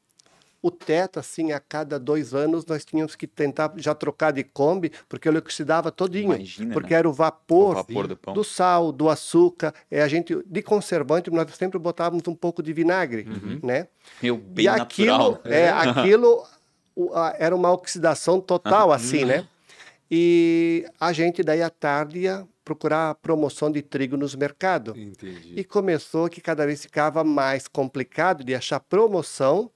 [0.65, 4.91] o teto, assim, a cada dois anos nós tínhamos que tentar já trocar de Kombi,
[5.09, 6.33] porque ele oxidava todinho.
[6.33, 6.99] Imagina, porque né?
[6.99, 8.33] era o vapor, O vapor do pão.
[8.33, 9.73] do sal, do açúcar.
[9.91, 13.59] É, a gente, de conservante, nós sempre botávamos um pouco de vinagre, Uhum.
[13.61, 13.87] né?
[14.21, 15.41] Meu, bem e aquilo, natural.
[15.43, 15.69] é,
[16.15, 16.43] aquilo
[16.95, 19.45] o- a- era uma oxidação total, assim, né?
[20.09, 24.95] E a gente daí à tarde ia procurar promoção de trigo nos mercados.
[24.97, 25.53] Entendi.
[25.57, 29.69] E começou que cada vez ficava mais complicado de achar promoção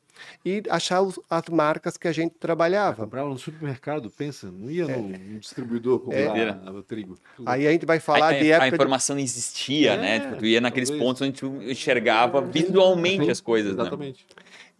[0.46, 3.04] e achar os- as marcas que a gente trabalhava.
[3.04, 6.70] Comprava no supermercado, pensa, não ia no, no distribuidor comprar É.
[6.72, 7.18] o trigo.
[7.36, 7.48] Tudo.
[7.50, 9.98] Aí a gente vai falar a, de a- a época de informação não existia, É,
[9.98, 10.20] né?
[10.20, 11.08] Tipo, tu ia naqueles talvez.
[11.08, 13.82] pontos onde tu enxergava visualmente as coisas, né?
[13.82, 14.26] Exatamente.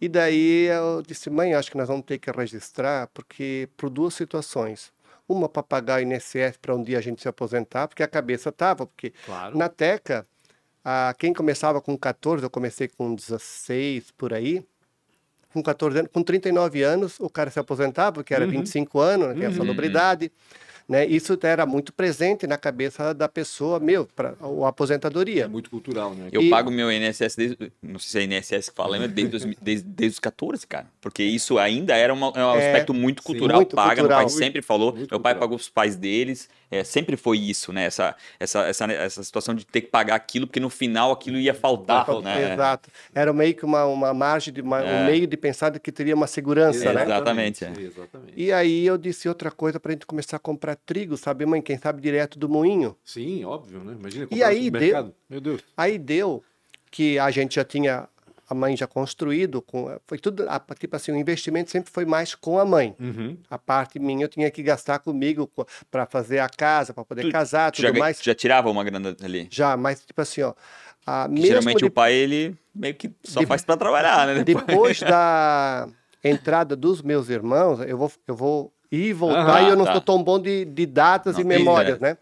[0.00, 4.14] E daí eu disse, mãe, acho que nós vamos ter que registrar, porque por duas
[4.14, 4.92] situações.
[5.28, 8.48] Uma para pagar o INSS para um dia a gente se aposentar, porque a cabeça
[8.48, 9.58] estava, porque Claro.
[9.58, 10.26] na Teca,
[10.84, 14.64] a, quem começava com 14, eu comecei com 16 por aí,
[15.58, 18.50] com 14 anos, com 39 anos, o cara se aposentava, porque era Uhum.
[18.52, 19.54] 25 anos, que é a Uhum.
[20.88, 21.04] Né?
[21.06, 25.44] Isso era muito presente na cabeça da pessoa, meu, para a aposentadoria.
[25.44, 26.28] É muito cultural, né?
[26.32, 27.72] Eu E- pago meu INSS desde.
[27.82, 30.86] Não sei se é INSS que fala, mas desde, 2000 desde, desde os 14, cara.
[31.00, 33.26] Porque isso ainda era uma- é um É, aspecto muito sim.
[33.26, 33.56] cultural.
[33.58, 34.18] Muito paga, cultural.
[34.20, 34.92] meu pai sempre falou.
[34.94, 35.40] Muito meu pai cultural.
[35.40, 36.48] pagou os pais deles.
[36.70, 37.84] é, sempre foi isso, né?
[37.86, 41.54] Essa, essa, essa, essa situação de ter que pagar aquilo, porque no final aquilo ia
[41.54, 42.52] faltar, né?
[42.52, 42.90] Exato.
[43.14, 45.00] Era meio que uma, uma margem, de uma- É.
[45.00, 47.04] um meio de pensar que teria uma segurança, né?
[47.04, 47.70] Exatamente, é.
[47.70, 48.34] Exatamente.
[48.36, 51.60] E aí eu disse outra coisa para a gente começar a comprar trigo, sabe, mãe?
[51.62, 52.96] Quem sabe direto do moinho.
[53.04, 53.94] Sim, óbvio, né?
[53.98, 55.14] Imagina E comprar no aí supermercado.
[55.28, 55.62] Meu Deus.
[55.76, 56.42] Aí deu
[56.90, 58.08] que a gente já tinha
[58.50, 62.34] a mãe já construído, com, foi tudo, a- tipo assim, o investimento sempre foi mais
[62.34, 62.96] com a mãe.
[62.98, 63.36] Uhum.
[63.50, 65.50] A parte minha eu tinha que gastar comigo
[65.90, 68.18] para fazer a casa, para poder Tu casar, Tu tudo já, mais.
[68.22, 69.48] já tirava uma grana ali.
[69.50, 70.54] Já, mas tipo assim, ó,
[71.06, 74.42] a, geralmente de- o pai, ele meio que só de- faz pra trabalhar, né?
[74.42, 75.86] depois da
[76.24, 79.84] entrada dos meus irmãos, eu vou, eu vou ir e voltar Aham, e eu não
[79.84, 79.92] tá.
[79.92, 82.10] sou tão bom de, de datas Não, e memórias, né?
[82.10, 82.18] né?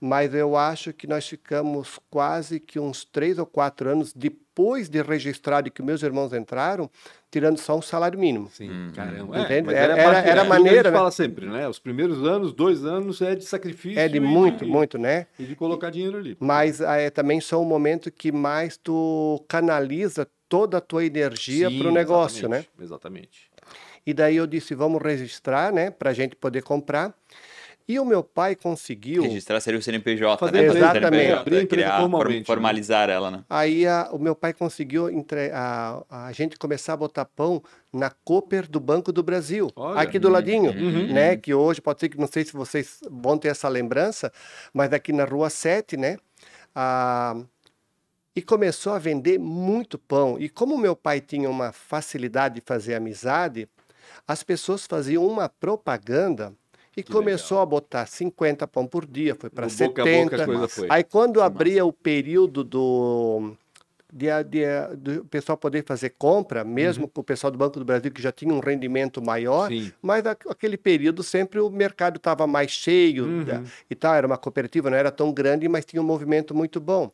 [0.00, 5.02] Mas eu acho que nós ficamos quase que uns três ou quatro anos depois de
[5.02, 6.90] registrado e que meus irmãos entraram,
[7.30, 8.48] tirando só um salário mínimo.
[8.50, 9.38] Sim, Hum, caramba.
[9.38, 9.66] Entende?
[9.66, 10.98] mas Era- era- era é aquilo que maneira, A gente né?
[10.98, 11.68] fala sempre, né?
[11.68, 13.98] Os primeiros anos, dois anos é de sacrifício.
[14.00, 15.26] É de e muito, muito, né?
[15.38, 16.34] E de colocar dinheiro ali.
[16.40, 21.70] Mas ah, é também só um momento que mais tu canaliza toda a tua energia
[21.70, 22.64] para o negócio, né?
[22.78, 23.49] exatamente, Exatamente.
[24.10, 25.88] E daí eu disse, vamos registrar, né?
[25.88, 27.14] Para a gente poder comprar.
[27.86, 29.22] E o meu pai conseguiu.
[29.22, 30.66] Registrar seria o CNPJ, Fazer né?
[30.66, 31.10] Fazer o Exatamente.
[31.10, 32.44] CNPJ, Abrir a empresa criar, formalmente, né?
[32.44, 33.44] formalizar ela, né?
[33.48, 38.10] Aí a- o meu pai conseguiu entre, a, a gente começar a botar pão na
[38.24, 40.00] Cooper do Banco do Brasil, Olha.
[40.00, 41.12] aqui do ladinho, Uhum.
[41.12, 41.36] né?
[41.36, 44.32] Que hoje pode ser que não sei se vocês vão ter essa lembrança,
[44.74, 46.16] mas aqui na Rua 7, né?
[46.74, 47.36] Ah,
[48.36, 50.36] e começou a vender muito pão.
[50.38, 53.68] E como meu pai tinha uma facilidade de fazer amizade,
[54.26, 56.52] as pessoas faziam uma propaganda
[56.96, 60.46] e Que começou a botar 50 pão por dia, foi para No boca a 70.
[60.46, 60.86] boca a foi.
[60.90, 63.52] Aí quando abria o período do
[64.12, 68.10] de, de, do pessoal poder fazer compra, mesmo com o pessoal do Banco do Brasil
[68.10, 69.92] que já tinha um rendimento maior, Sim.
[70.02, 73.44] mas a- aquele período sempre o mercado estava mais cheio Uhum.
[73.44, 76.80] da- e tal, era uma cooperativa, não era tão grande, mas tinha um movimento muito
[76.80, 77.10] bom.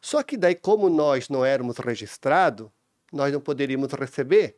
[0.00, 2.68] Só que daí, como nós não éramos registrados,
[3.12, 4.54] nós não poderíamos receber,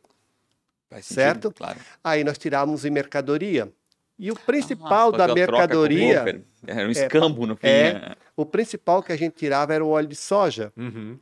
[0.93, 1.51] Faz Certo?
[1.51, 1.79] Claro.
[2.03, 3.71] aí nós tirávamos em mercadoria.
[4.17, 6.45] E o Ah, principal da fazer a troca com o mercadoria.
[6.67, 7.67] Era um escambo no fim.
[7.67, 7.93] é.
[7.93, 8.15] né?
[8.37, 10.71] o principal que a gente tirava era o óleo de soja.
[10.77, 11.17] Uhum.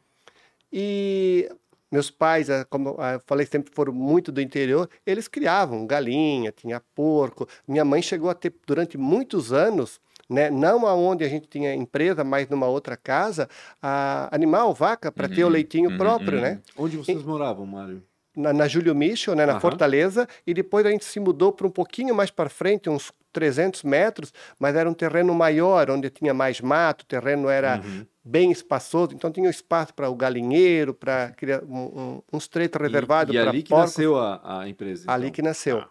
[0.72, 1.50] E
[1.92, 6.52] meus pais, ah, como ah, eu falei, sempre foram muito do interior, eles criavam galinha,
[6.52, 7.48] tinha porco.
[7.68, 12.24] Minha mãe chegou a ter durante muitos anos, né, não aonde a gente tinha empresa,
[12.24, 13.50] mas numa outra casa,
[13.82, 16.42] a animal, vaca, para ter o Uhum, leitinho uhum, próprio, uhum.
[16.44, 16.62] né?
[16.78, 18.02] Onde vocês moravam, Mário?
[18.36, 19.60] Na, na Júlio Michel, né, na Aham.
[19.62, 23.84] Fortaleza, e depois a gente se mudou para um pouquinho mais para frente, uns 300
[23.84, 28.06] metros, mas era um terreno maior, onde tinha mais mato, o terreno era Uhum.
[28.24, 31.34] bem espaçoso, então tinha espaço para o galinheiro, para
[31.68, 33.90] um, um, uns treitos reservados E, e para ali que porcos.
[33.96, 35.12] nasceu a, a empresa.
[35.12, 35.34] ali então.
[35.34, 35.80] que nasceu.
[35.80, 35.90] Ah.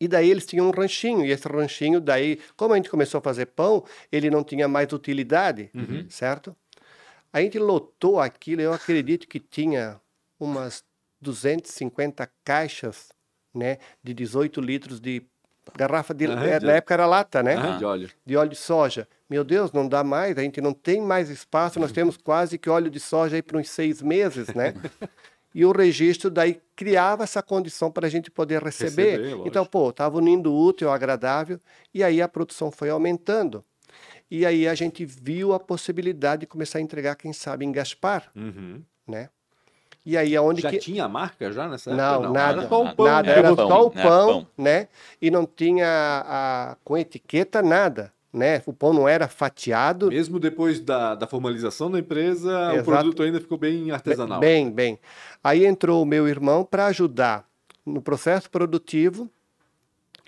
[0.00, 3.22] E daí eles tinham um ranchinho, e esse ranchinho daí, como a gente começou a
[3.22, 6.06] fazer pão, ele não tinha mais utilidade, Uhum.
[6.08, 6.56] certo?
[7.32, 10.00] A gente lotou aquilo, eu acredito que tinha
[10.40, 10.84] umas
[11.22, 13.08] 250 caixas,
[13.54, 15.22] né, de 18 litros de
[15.76, 17.54] garrafa de, Aham, eh, de- na época era lata, né?
[17.56, 18.10] Ah, de óleo.
[18.26, 19.06] de óleo de soja.
[19.30, 22.68] Meu Deus, não dá mais, a gente não tem mais espaço, nós temos quase que
[22.68, 24.74] óleo de soja aí por uns seis meses, né?
[25.54, 29.20] E o registro daí criava essa condição para a gente poder receber.
[29.20, 31.60] Receber, então, pô, estava unindo útil ao agradável
[31.94, 33.64] e aí a produção foi aumentando.
[34.30, 38.30] E aí a gente viu a possibilidade de começar a entregar, quem sabe, em Gaspar,
[38.34, 38.82] Uhum.
[39.06, 39.28] né?
[40.04, 42.30] E aí aonde Já que tinha a marca já nessa não, época?
[42.30, 43.06] nada, Era só o pão.
[43.06, 44.02] nada, era era pão, só o né?
[44.02, 44.46] pão, Pão.
[44.58, 44.88] né?
[45.20, 45.86] E não tinha
[46.26, 48.60] a, com etiqueta nada, né?
[48.66, 52.84] O pão não era fatiado, Mesmo depois da, da formalização da empresa, o Exato.
[52.84, 54.40] produto ainda ficou bem artesanal.
[54.40, 54.98] Bem, bem.
[55.42, 57.46] Aí entrou o meu irmão para ajudar
[57.86, 59.30] no processo produtivo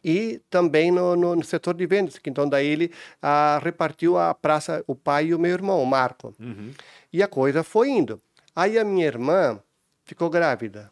[0.04, 2.18] e também no, no- no setor de vendas.
[2.18, 5.86] que Então, daí ele ah, repartiu a praça, o pai e o meu irmão, o
[5.86, 6.34] Marco.
[6.38, 6.70] Uhum.
[7.12, 8.20] E a coisa foi indo.
[8.54, 9.58] Aí a minha irmã
[10.04, 10.90] ficou grávida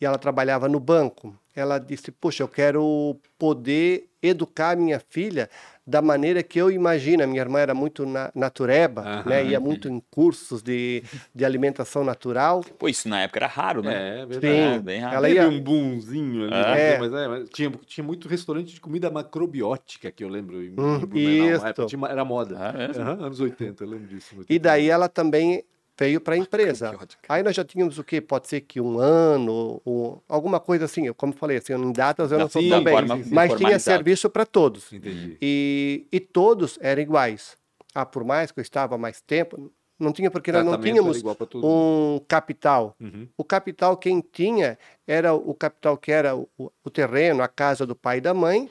[0.00, 1.36] e ela trabalhava no banco.
[1.54, 5.48] Ela disse: Puxa, eu quero poder educar a minha filha
[5.86, 7.22] da maneira que eu imagino.
[7.22, 9.22] A minha irmã era muito na, natureba, Aham.
[9.26, 9.44] né?
[9.44, 11.02] ia muito em cursos de,
[11.34, 12.62] de alimentação natural.
[12.78, 14.18] Pô, isso na época era raro, né?
[14.18, 14.46] É, é verdade.
[14.54, 15.14] Sim, É, bem raro.
[15.16, 15.48] ela Teve ia.
[15.48, 16.98] um boomzinho ali, É.
[16.98, 20.62] mas, é, mas tinha, tinha muito restaurante de comida macrobiótica que eu lembro.
[20.62, 21.62] Em, Hum, em Blumenau, isso.
[21.62, 22.56] na época, tinha era moda.
[22.58, 23.00] Ah?
[23.00, 24.34] Aham, anos 80, eu lembro disso.
[24.48, 25.64] E daí ela também
[25.98, 26.96] veio para a empresa.
[27.28, 28.20] Aí nós já tínhamos o quê?
[28.20, 31.12] Pode ser que um ano, ou alguma coisa assim.
[31.14, 32.94] Como eu falei, assim, em datas eu não sou tão bem.
[33.30, 34.92] Mas tinha serviço para todos.
[34.92, 35.36] Entendi.
[35.40, 37.56] E, e todos eram iguais.
[37.94, 41.22] Ah, por mais que eu estava mais tempo, não tinha porque nós não tínhamos
[41.54, 42.94] um capital.
[43.00, 43.26] Uhum.
[43.36, 46.48] O capital quem tinha era o capital que era o,
[46.84, 48.68] o terreno, a casa do pai e da mãe,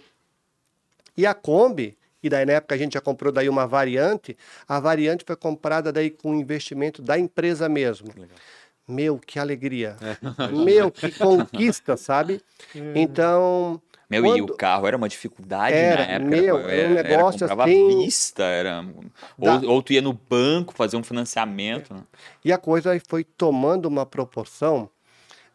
[1.17, 4.35] e a Kombi, e daí na época a gente já comprou daí uma variante,
[4.67, 8.09] a variante foi comprada daí com investimento da empresa mesmo.
[8.87, 9.95] Meu, que alegria.
[10.01, 10.15] É.
[10.53, 12.41] Meu, que conquista, sabe?
[12.93, 16.29] Então, Meu, e Quando- o carro era uma dificuldade Era, na época.
[16.29, 18.83] meu, era um negócio comprava à assim- vista, era...
[19.37, 21.93] Da- Ou, ou tu ia no banco fazer um financiamento.
[21.93, 22.03] né?
[22.43, 24.87] E a coisa foi tomando uma proporção.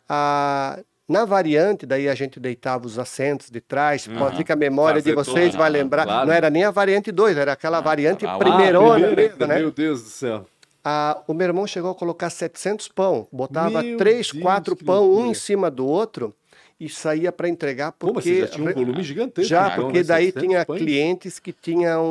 [0.08, 0.80] A,
[1.10, 4.06] na variante, daí a gente deitava os assentos de trás.
[4.06, 6.04] Pode ser que a memória de Fazer vocês toda- vai lembrar.
[6.04, 6.26] claro.
[6.26, 9.58] não era nem a variante 2, era aquela variante ah, primeirona primeira, mesmo, né?
[9.58, 10.46] Meu Deus do céu.
[10.84, 13.26] A- o meu irmão chegou a colocar 700 pão.
[13.30, 16.34] Botava Meu três, Deus, quatro que pão, um em cima do outro.
[16.80, 18.30] E saía para entregar Pô, mas porque...
[18.36, 19.48] você já tinha um volume gigantesco.
[19.50, 20.04] Já, então, porque né?
[20.04, 20.78] daí 700 tinha pães.
[20.82, 22.02] clientes que tinham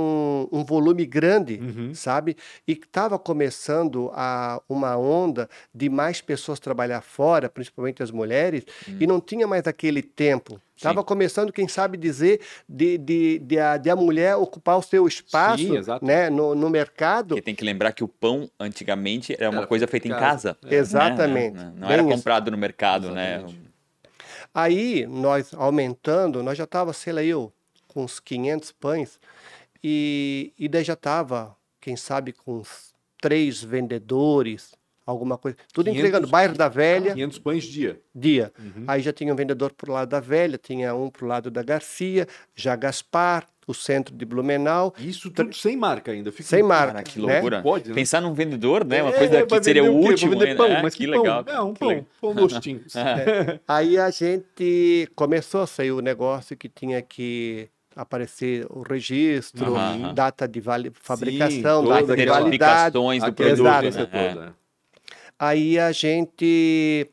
[0.54, 1.94] um, um volume grande, Uhum.
[1.96, 2.38] sabe?
[2.68, 8.64] E estava começando a, uma onda de mais pessoas trabalhar fora, principalmente as mulheres,
[9.00, 10.62] e não tinha mais aquele tempo.
[10.76, 15.06] Estava começando, quem sabe dizer, de, de, de, a, de a mulher ocupar o seu
[15.08, 17.30] espaço Sim, né, no, no mercado.
[17.36, 20.56] Porque tem que lembrar que o pão, antigamente, era uma Era coisa feita em casa.
[20.62, 20.74] casa.
[20.74, 21.58] Exatamente.
[21.58, 21.74] né?
[21.76, 22.12] Não Bem era isso.
[22.12, 23.44] comprado no mercado, né?
[24.62, 27.54] Aí, nós aumentando, nós já estava, sei lá, eu,
[27.88, 29.18] com uns 500 pães,
[29.82, 34.74] e, e daí já estava, quem sabe, com uns três vendedores,
[35.10, 35.58] alguma coisa.
[35.74, 36.28] Tudo 500 entregando.
[36.28, 38.00] Bairro da Velha, 500 pães dia.
[38.14, 38.52] dia.
[38.60, 38.84] Uhum.
[38.88, 42.28] Aí já tinha um vendedor pro lado da Velha, tinha um pro lado da Garcia,
[42.56, 46.32] já Gaspar, o centro de Blumenau, Isso tudo sem marca ainda.
[46.32, 46.94] Fica sem marca.
[46.94, 47.34] Cara, que né?
[47.34, 47.62] loucura.
[47.62, 47.94] Pode, né?
[47.96, 49.04] Pensar num vendedor, né?
[49.04, 50.32] Uma É, coisa que seria o último.
[50.32, 50.56] vender né?
[50.56, 51.22] pão, É, mas que que, pão?
[51.22, 51.44] legal.
[51.48, 51.88] É, um pão.
[51.90, 52.06] legal.
[52.20, 52.94] Pão gostinhos.
[53.68, 60.14] Aí a gente começou a sair o negócio que tinha que aparecer o registro, Aham.
[60.14, 62.96] data de vale- fabricação, toda data de validade.
[62.96, 63.86] Do produto.
[63.86, 64.40] Exato.
[64.40, 64.54] né?
[65.40, 67.10] Aí a gente,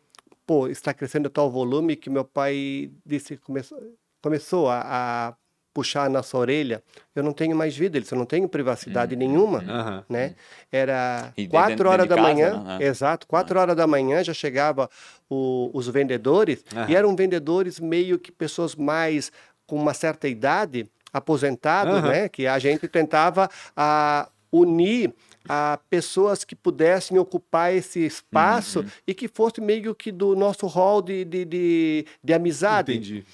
[0.47, 3.79] pô, está crescendo a tal volume que meu pai disse, começou,
[4.21, 4.81] começou a,
[5.29, 5.35] a
[5.73, 6.83] puxar a nossa orelha.
[7.15, 10.05] Eu não tenho mais vida, ele eu não tenho privacidade nenhuma, Aham.
[10.09, 10.35] né?
[10.73, 12.79] Era E quatro dentro- horas dentro da casa, manhã, né?
[12.85, 12.89] É.
[12.89, 14.91] exato, quatro horas da manhã já chegava
[15.31, 19.31] o- os vendedores e eram vendedores meio que pessoas mais
[19.67, 22.29] com uma certa idade, aposentados, né?
[22.29, 25.13] Que a gente tentava a, unir
[25.49, 28.87] a pessoas que pudessem ocupar esse espaço Uhum.
[29.07, 32.93] e que fosse meio que do nosso hall de, de, de, de amizade.
[32.93, 33.25] Entendi.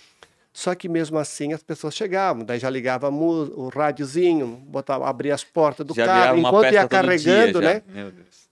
[0.52, 5.42] Só que mesmo assim as pessoas chegavam, daí já ligava o rádiozinho, botava, abria as
[5.42, 7.74] portas do Já carro, enquanto ia dia, carregando, já.
[7.74, 7.82] né?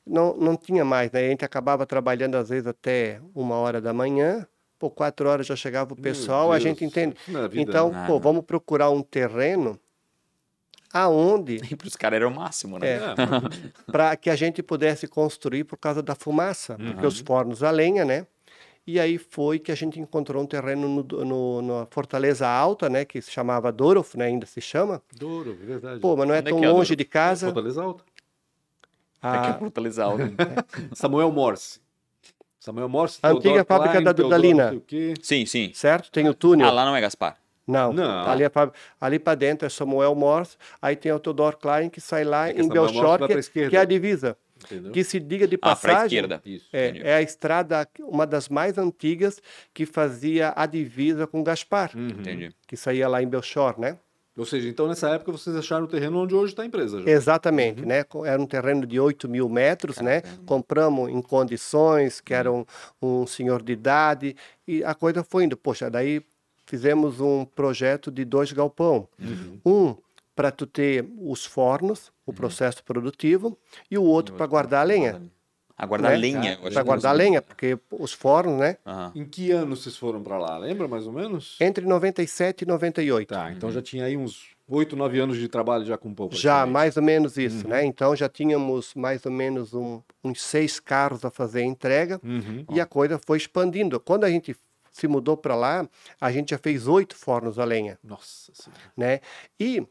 [0.06, 1.26] Não, não tinha mais, né?
[1.26, 4.46] A gente acabava trabalhando às vezes até uma hora da manhã,
[4.78, 7.14] por quatro horas já chegava o pessoal, a gente entende.
[7.28, 8.04] é Então, né?
[8.06, 9.78] pô, Ah, vamos procurar um terreno
[10.92, 12.88] aonde E pros caras era o máximo, né?
[12.88, 12.94] É.
[12.96, 13.02] É,
[13.90, 17.08] para que a gente pudesse construir por causa da fumaça, porque Uhum.
[17.08, 18.26] os fornos a lenha, né?
[18.86, 23.04] E aí foi que a gente encontrou um terreno no, no, na Fortaleza Alta, né?
[23.04, 24.24] Que se chamava Dorolf, né?
[24.26, 25.00] Ainda se chama.
[25.16, 26.00] Douro, verdade.
[26.00, 27.46] Pô, mas não é Onde é tão que é, longe de casa.
[27.46, 28.04] Fortaleza Alta.
[29.22, 30.24] Aqui é A, Fortaleza Alta.
[30.94, 31.78] Samuel Morse.
[32.58, 33.18] Samuel Morse.
[33.22, 34.82] A antiga Theodor fábrica Klein, da Dudalina.
[35.22, 35.70] Sim, sim.
[35.74, 36.10] certo?
[36.10, 36.66] Tem o túnel.
[36.66, 37.36] Ah, lá não é Gaspar.
[37.70, 38.28] Não, Não.
[38.28, 42.00] ali, é fábrica- ali para dentro é Samuel Morse, aí tem o Theodor Klein que
[42.00, 43.70] sai lá É em Belchor, pra que, esquerda.
[43.70, 44.36] que é a divisa.
[44.62, 44.92] Entendeu?
[44.92, 46.42] Que se diga de Ah, pra passagem, esquerda.
[46.44, 46.66] Isso.
[46.70, 49.40] É, é a estrada, uma das mais antigas
[49.72, 52.08] que fazia a divisa com Gaspar, Uhum.
[52.08, 52.54] Entendi.
[52.68, 53.96] que saía lá em Belchor, né?
[54.36, 57.00] Ou seja, então nessa época vocês acharam o terreno onde hoje está a empresa.
[57.02, 57.10] Já.
[57.10, 58.04] Exatamente, né?
[58.04, 60.22] Co- Era um terreno de 8 mil metros, né?
[60.46, 62.64] Compramos em condições que era um,
[63.02, 65.56] um senhor de idade e a coisa foi indo.
[65.56, 66.22] Poxa, daí
[66.70, 69.08] fizemos um projeto de dois galpão.
[69.66, 69.96] Um
[70.36, 73.58] para tu ter os fornos, o processo produtivo,
[73.90, 75.20] e o outro para guardar a lenha.
[75.76, 76.16] Ah, guardar né?
[76.18, 76.52] lenha.
[76.54, 78.76] eu acho Para guardar a lenha, porque os fornos, né?
[78.86, 79.12] Aham.
[79.14, 80.56] Em que ano vocês foram para lá?
[80.58, 81.56] Lembra mais ou menos?
[81.60, 83.28] Entre 97 e 98.
[83.28, 86.34] Tá, então já tinha aí uns 8, 9 anos de trabalho já com pouco.
[86.36, 87.84] Já, mais ou menos isso, né?
[87.84, 92.64] Então já tínhamos mais ou menos um- uns seis carros a fazer a entrega Uhum.
[92.70, 93.98] e a coisa foi expandindo.
[93.98, 94.54] Quando a gente
[94.92, 95.88] se mudou para lá,
[96.20, 98.82] a gente já fez oito fornos a lenha, Nossa senhora.
[98.96, 99.20] né?
[99.58, 99.86] E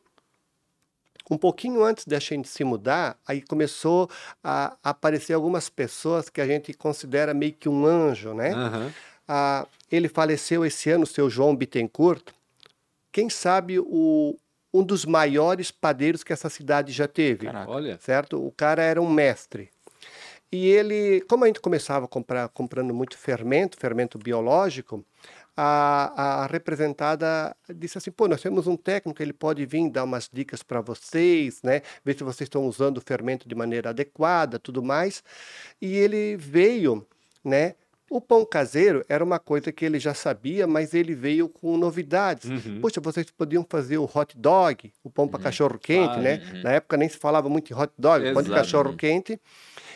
[1.30, 4.10] um pouquinho antes da gente se mudar, aí começou
[4.44, 8.52] a aparecer algumas pessoas que a gente considera meio que um anjo, né?
[8.52, 8.92] Aham.
[9.28, 12.24] Ah, ele faleceu esse ano, o seu João Bittencourt.
[13.12, 14.36] Quem sabe o,
[14.74, 17.70] um dos maiores padeiros que essa cidade já teve, Caraca.
[17.72, 18.00] Olha.
[18.00, 18.44] certo?
[18.44, 19.70] O cara era um mestre.
[20.52, 25.06] E ele, como a gente começava a comprar, comprando muito fermento, fermento biológico,
[25.56, 30.30] a, a representada disse assim, pô, nós temos um técnico, ele pode vir dar umas
[30.32, 31.82] dicas para vocês, né?
[32.04, 35.22] Ver se vocês estão usando o fermento de maneira adequada, tudo mais.
[35.82, 37.06] E ele veio,
[37.44, 37.76] né?
[38.10, 42.50] O pão caseiro era uma coisa que ele já sabia, mas ele veio com novidades.
[42.50, 42.80] Uhum.
[42.82, 46.38] Poxa, vocês podiam fazer o hot dog, o pão para cachorro quente, Ah, né?
[46.64, 49.40] Na época nem se falava muito em hot dog, pão de cachorro quente.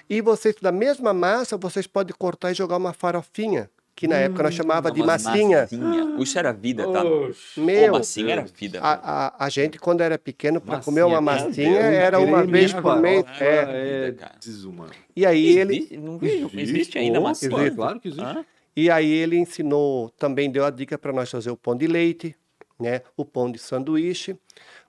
[0.10, 4.44] E vocês, da mesma massa, vocês podem cortar e jogar uma farofinha, que na época
[4.44, 5.62] nós chamava de massinha.
[5.62, 6.16] massinha.
[6.20, 7.04] Isso era vida, tá?
[7.04, 7.60] Oxe.
[7.60, 8.80] Meu, Pô, massinha era vida.
[8.82, 12.44] a, a, a gente, quando era pequeno, para comer uma meu massinha, Deus, era uma
[12.44, 13.24] vez por mês.
[13.40, 14.10] É.
[14.10, 14.92] é desumano.
[15.16, 17.50] E aí ele, Existe, não vejo, existe ainda Pô, massinha?
[17.52, 18.24] claro, Claro que existe.
[18.26, 18.46] Hã?
[18.76, 22.36] E aí ele ensinou, também deu a dica para nós fazer o pão de leite,
[22.80, 23.02] né?
[23.16, 24.36] o pão de sanduíche.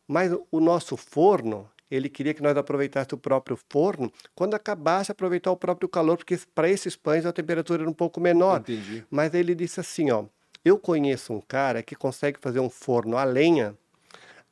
[0.09, 5.51] Mas o nosso forno, ele queria que nós aproveitássemos o próprio forno quando acabasse aproveitar
[5.51, 8.61] o próprio calor, porque para esses pães a temperatura era um pouco menor.
[8.61, 9.05] Entendi.
[9.11, 10.25] Mas ele disse assim, ó,
[10.65, 13.77] eu conheço um cara que consegue fazer um forno a lenha,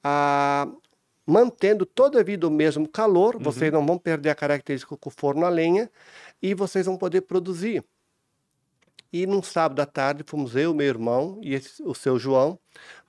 [0.04, 0.68] ah,
[1.26, 5.12] mantendo toda a vida o mesmo calor, vocês não vão perder a característica com o
[5.12, 5.90] forno a lenha
[6.42, 7.82] e vocês vão poder produzir.
[9.12, 12.58] E num sábado à tarde fomos eu, meu irmão e esse- o seu João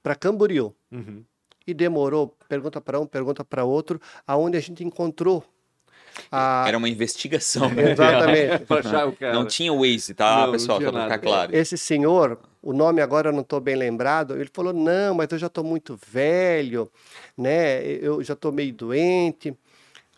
[0.02, 0.76] para Camboriú.
[0.92, 1.24] Uhum.
[1.66, 5.44] E demorou, pergunta para um, pergunta para outro, aonde a gente encontrou.
[6.32, 7.70] a- Era uma investigação.
[7.70, 7.92] né?
[7.94, 8.64] Exatamente.
[9.30, 9.34] o.
[9.34, 10.78] Não tinha Waze, tá, Não, não pessoal?
[10.80, 11.56] tinha Só pra ficar claro.
[11.56, 15.38] Esse senhor, o nome agora eu não estou bem lembrado, ele falou: não, mas eu
[15.38, 16.92] já estou muito velho,
[17.38, 17.82] né?
[17.84, 19.54] Eu já estou meio doente.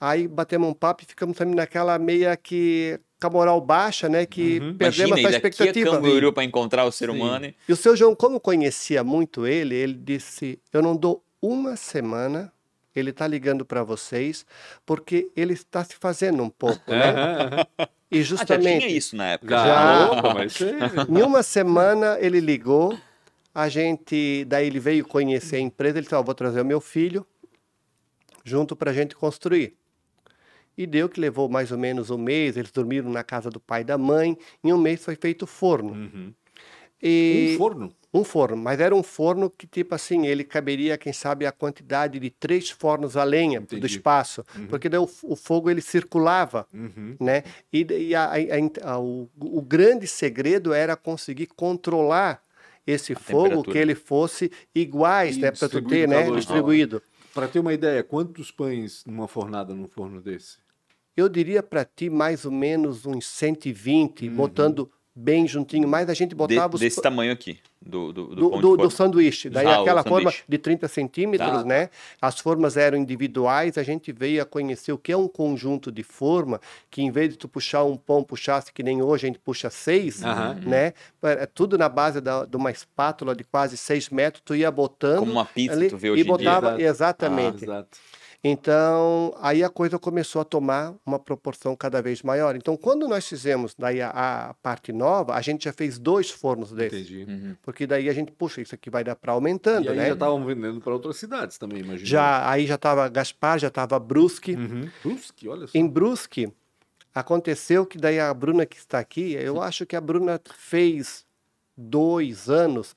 [0.01, 4.25] Aí batemos um papo e ficamos também naquela meia que com a moral baixa, né?
[4.25, 5.91] Que perdemos Imagina, essa daqui a expectativa.
[5.91, 7.15] Camboriú para encontrar o ser Sim.
[7.15, 7.45] humano.
[7.45, 11.75] e- E o seu João, como conhecia muito ele, ele disse: Eu não dou uma
[11.75, 12.51] semana,
[12.95, 14.45] ele está ligando para vocês,
[14.85, 17.65] porque ele está se fazendo um pouco, né?
[18.11, 18.85] E Ah, já justamente.
[18.85, 19.49] tinha isso na época.
[19.57, 20.09] Já.
[20.35, 20.73] Mas aí-
[21.09, 22.97] Em uma semana ele ligou,
[23.53, 26.79] a gente, daí ele veio conhecer a empresa, ele disse, ó, vou trazer o meu
[26.79, 27.25] filho
[28.43, 29.75] junto para a gente construir.
[30.77, 33.81] E deu que levou mais ou menos um mês, eles dormiram na casa do pai
[33.81, 35.93] e da mãe, em um mês foi feito o forno.
[35.93, 36.33] Uhum.
[37.01, 37.91] E Um forno?
[38.17, 42.19] Um forno, mas era um forno que, tipo assim, ele caberia, quem sabe, a quantidade
[42.19, 43.85] de três fornos a lenha do Entendi.
[43.85, 47.15] espaço, porque daí o, o fogo ele circulava Uhum.
[47.19, 47.43] né?
[47.71, 52.41] E, e a- a- a- o, o grande segredo era conseguir controlar
[52.85, 53.71] esse fogo, temperatura.
[53.73, 55.51] que ele fosse iguais, E né?
[55.51, 56.23] Para tu distribuído ter, o né?
[56.23, 56.37] calor.
[56.37, 57.01] Distribuído.
[57.33, 60.57] Para ter uma ideia, quantos pães numa fornada num forno desse?
[61.17, 64.35] Eu diria para ti mais ou menos uns 120, Uhum.
[64.35, 68.35] botando bem juntinho, mas a gente De- botava os desse tamanho aqui, do, do, do,
[68.35, 69.49] do, pão de do, do sanduíche.
[69.49, 71.89] Daí Ah, aquela forma de 30 centímetros, Tá, né?
[72.21, 76.03] As formas eram individuais, a gente veio a conhecer o que é um conjunto de
[76.03, 76.59] forma,
[76.91, 79.69] que em vez de tu puxar um pão, puxasse que nem hoje, a gente puxa
[79.69, 80.59] seis, Aham.
[80.65, 80.93] né?
[81.23, 85.19] É tudo na base da, de uma espátula de quase seis metros, tu ia botando
[85.19, 86.49] Como uma pizza, ali tu vê hoje e em dia.
[86.51, 86.81] botava, Exato.
[86.81, 87.63] exatamente.
[87.63, 87.97] Exato.
[88.47, 92.55] Então, aí a coisa começou a tomar uma proporção cada vez maior.
[92.55, 96.71] Então, quando nós fizemos daí a, a parte nova, a gente já fez dois fornos
[96.71, 97.09] desses.
[97.09, 97.25] Entendi.
[97.27, 97.55] Uhum.
[97.63, 100.07] Porque daí a gente, puxa, isso aqui vai dar para aumentando, E aí né?
[100.09, 102.05] já estavam vendendo para outras cidades também, imagina.
[102.05, 104.53] Já, aí já estava Gaspar, já estava Brusque.
[104.53, 104.91] Uhum.
[105.03, 105.75] Brusque, olha só.
[105.75, 106.53] Em Brusque,
[107.15, 111.25] aconteceu que daí a Bruna que está aqui, eu acho que a Bruna fez
[111.77, 112.95] dois anos,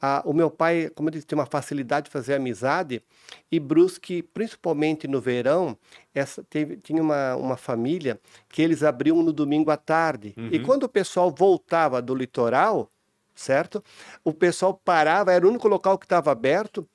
[0.00, 3.02] ah, o meu pai, como eu disse, tem uma facilidade de fazer amizade,
[3.50, 5.76] e Brusque, principalmente no verão,
[6.14, 10.34] essa, teve, tinha uma, uma família que eles abriam no domingo à tarde.
[10.36, 10.62] E Uhum.
[10.62, 12.90] quando o pessoal voltava do litoral,
[13.34, 13.82] certo?
[14.24, 16.86] O pessoal parava, era o único local que estava aberto.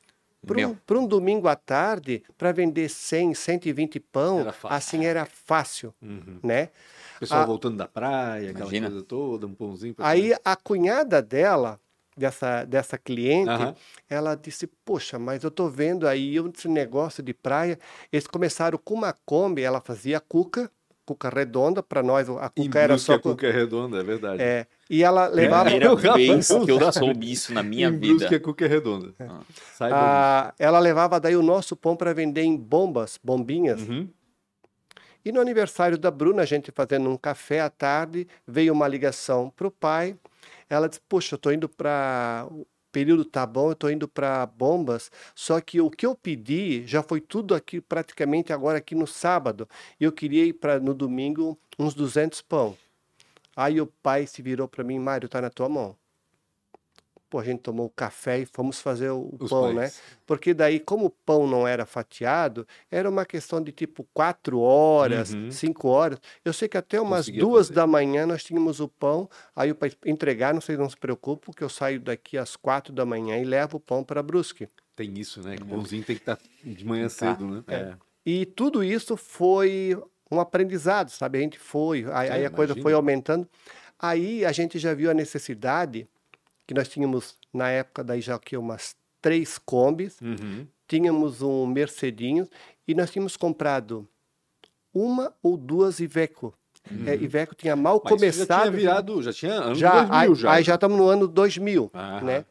[0.46, 5.94] Para um, um domingo à tarde, para vender 100, 120 pão, Era assim era fácil,
[6.02, 6.40] Uhum.
[6.44, 6.70] né?
[7.16, 7.46] O pessoal Ah.
[7.46, 8.88] voltando da praia, aquela Imagina.
[8.90, 9.96] coisa toda, um pãozinho.
[10.00, 11.80] Aí a cunhada dela,
[12.18, 13.76] dessa, dessa cliente, Aham.
[14.10, 17.80] ela disse: Poxa, mas eu tô vendo aí esse negócio de praia.
[18.12, 20.70] Eles começaram com uma Kombi, ela fazia cuca,
[21.06, 23.14] cuca redonda, para nós a Em cuca era Brusque só.
[23.14, 24.42] a cuca é redonda, é verdade.
[24.42, 25.66] É, e ela levava.
[25.70, 28.16] Primeira Eu- vez que eu soube isso na minha em vida.
[28.18, 29.14] Brusque a cuca é redonda.
[29.20, 29.40] Ah.
[29.74, 33.82] Saiba a- ela levava daí o nosso pão para vender em bombas, bombinhas.
[33.82, 34.10] Uhum.
[35.24, 39.52] E no aniversário da Bruna, a gente fazendo um café à tarde, veio uma ligação
[39.56, 40.16] para o pai.
[40.70, 42.48] Ela disse: Poxa, eu estou indo para.
[42.96, 45.12] Período tá bom, eu estou indo para bombas.
[45.36, 49.68] Só que o que eu pedi já foi tudo aqui, praticamente agora aqui no sábado.
[50.00, 52.78] Eu queria ir para no domingo uns 200 pão.
[53.54, 55.94] Aí o pai se virou para mim: Mário, tá na tua mão.
[57.30, 59.82] Pô, a gente tomou o café e fomos fazer o Os pão, né?
[59.82, 60.02] pães.
[60.26, 65.34] Porque daí, como o pão não era fatiado, era uma questão de tipo quatro horas,
[65.34, 65.50] Uhum.
[65.52, 66.20] cinco horas.
[66.44, 67.76] Eu sei que até umas Conseguia duas fazer.
[67.76, 69.28] da manhã nós tínhamos o pão.
[69.56, 73.06] Aí para entregar, não sei, não se preocupe, que eu saio daqui às quatro da
[73.06, 74.70] manhã e levo o pão para Brusque.
[74.96, 75.58] Tem isso, né?
[75.58, 77.64] Que o pãozinho tem que estar de manhã cedo, né?
[77.68, 77.96] É.
[78.26, 79.98] E tudo isso foi
[80.32, 81.40] um aprendizado, sabe?
[81.40, 83.48] A gente foi, aí, É, aí a coisa foi aumentando.
[84.00, 86.08] Aí a gente já viu a necessidade
[86.68, 90.68] que nós tínhamos na época daí já que umas três combis, Uhum.
[90.88, 92.48] tínhamos um Mercedinho
[92.88, 94.08] e nós tínhamos comprado
[94.94, 96.54] uma ou duas Iveco.
[97.06, 98.02] É, Iveco tinha mal Uhum.
[98.04, 98.72] Mas isso já tinha começado.
[98.76, 100.52] virado, já tinha anos já, 2000 aí, já.
[100.52, 102.22] aí já estamos no ano 2000, Aham.
[102.26, 102.46] né?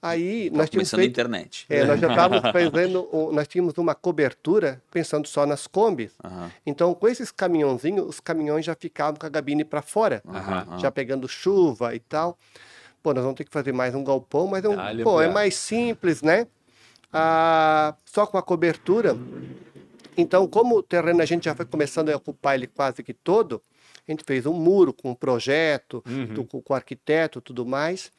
[0.00, 1.66] Aí Tava nós tínhamos começando a feito, internet.
[1.70, 6.12] é, nós já estávamos fazendo, nós tínhamos uma cobertura pensando só nas combis.
[6.22, 10.78] Aham, Então, com esses caminhãozinhos, os caminhões já ficavam com a gabine para fora, aham.
[10.78, 12.38] já pegando chuva e tal.
[13.04, 15.28] Pô, nós vamos ter que fazer mais um galpão, mas é, um, Dá-lhe pô, é
[15.28, 16.46] mais simples, né?
[17.12, 19.14] Ah, só com a cobertura.
[20.16, 23.60] Então, como o terreno a gente já foi começando a ocupar ele quase que todo,
[24.08, 26.32] a gente fez um muro com um projeto, Uhum.
[26.32, 28.10] do- com, com o arquiteto tudo mais.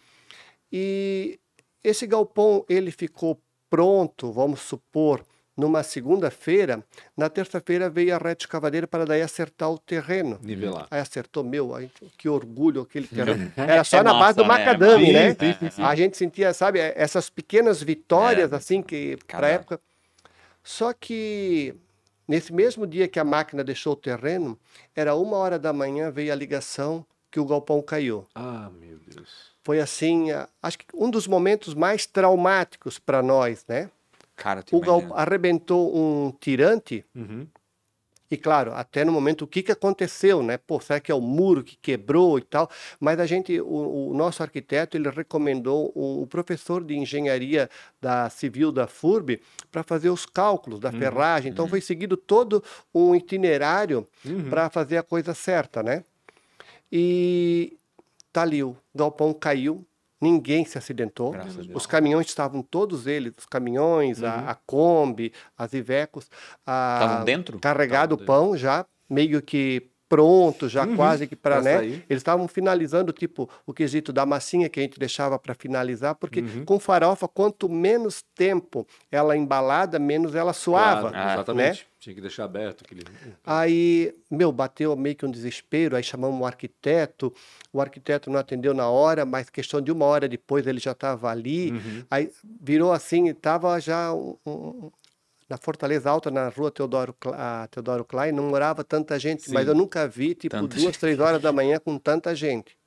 [0.71, 1.39] E
[1.83, 5.25] esse galpão, ele ficou pronto, vamos supor,
[5.56, 6.84] numa segunda-feira.
[7.16, 10.39] Na terça-feira veio a rede escavadeira para daí acertar o terreno.
[10.41, 10.88] Nivelar.
[10.91, 13.51] Aí acertou, meu, aí, que orgulho aquele terreno.
[13.56, 14.47] Era só É na base do né?
[14.47, 15.34] macadame, Sim, né?
[15.34, 15.82] sim, sim, sim.
[15.84, 19.80] A gente sentia, sabe, essas pequenas vitórias, É, assim, que para época.
[20.64, 21.76] Só que
[22.28, 24.58] nesse mesmo dia que a máquina deixou o terreno,
[24.95, 28.26] era uma hora da manhã, veio a ligação que o galpão caiu.
[28.34, 29.53] Ah, meu Deus.
[29.64, 30.28] Foi assim,
[30.62, 33.89] acho que um dos momentos mais traumáticos para nós, né?
[34.36, 35.21] Cara, O galpão imagina.
[35.21, 37.47] arrebentou um tirante Uhum.
[38.29, 40.57] e claro, até no momento o que, que aconteceu, né?
[40.57, 42.69] Pô, será que é o muro que quebrou e tal?
[42.99, 47.69] Mas a gente, o, o nosso arquiteto, ele recomendou o, o professor de engenharia
[48.01, 49.39] da civil da FURB
[49.71, 51.51] para fazer os cálculos da ferragem.
[51.51, 52.63] Então foi seguido todo
[52.93, 54.49] um itinerário Uhum.
[54.49, 56.03] para fazer a coisa certa, né?
[56.91, 57.77] E
[58.33, 59.86] tá ali, o galpão caiu,
[60.26, 61.32] ninguém se acidentou.
[61.34, 61.67] Deus.
[61.73, 66.30] Os caminhões estavam todos eles, os caminhões, a, a Kombi, as Ivecos,
[66.65, 67.59] a- Estavam dentro?
[67.59, 71.78] carregado o pão já, meio que pronto, já Uhum, quase que para, né?
[71.78, 72.06] sair.
[72.10, 76.41] Eles estavam finalizando, tipo, o quesito da massinha que a gente deixava para finalizar, porque
[76.41, 76.66] Uhum.
[76.66, 81.10] com farofa, quanto menos tempo ela embalada, menos ela suava.
[81.12, 81.88] Claro, Ah, exatamente.
[81.99, 83.03] Tinha que deixar aberto aquele.
[83.43, 87.34] Aí, meu, bateu meio que um desespero, aí chamamos o arquiteto,
[87.74, 91.30] o arquiteto não atendeu na hora, mas questão de uma hora depois ele já estava
[91.32, 92.03] ali, Uhum.
[92.12, 92.30] aí
[92.62, 94.91] virou assim, estava já um- um-
[95.50, 97.16] na Fortaleza Alta, na rua Teodoro,
[97.70, 99.70] Teodoro Klein, não morava tanta gente, mas Sim.
[99.70, 102.78] eu nunca vi, tipo, Tanta duas, três horas da manhã com tanta gente.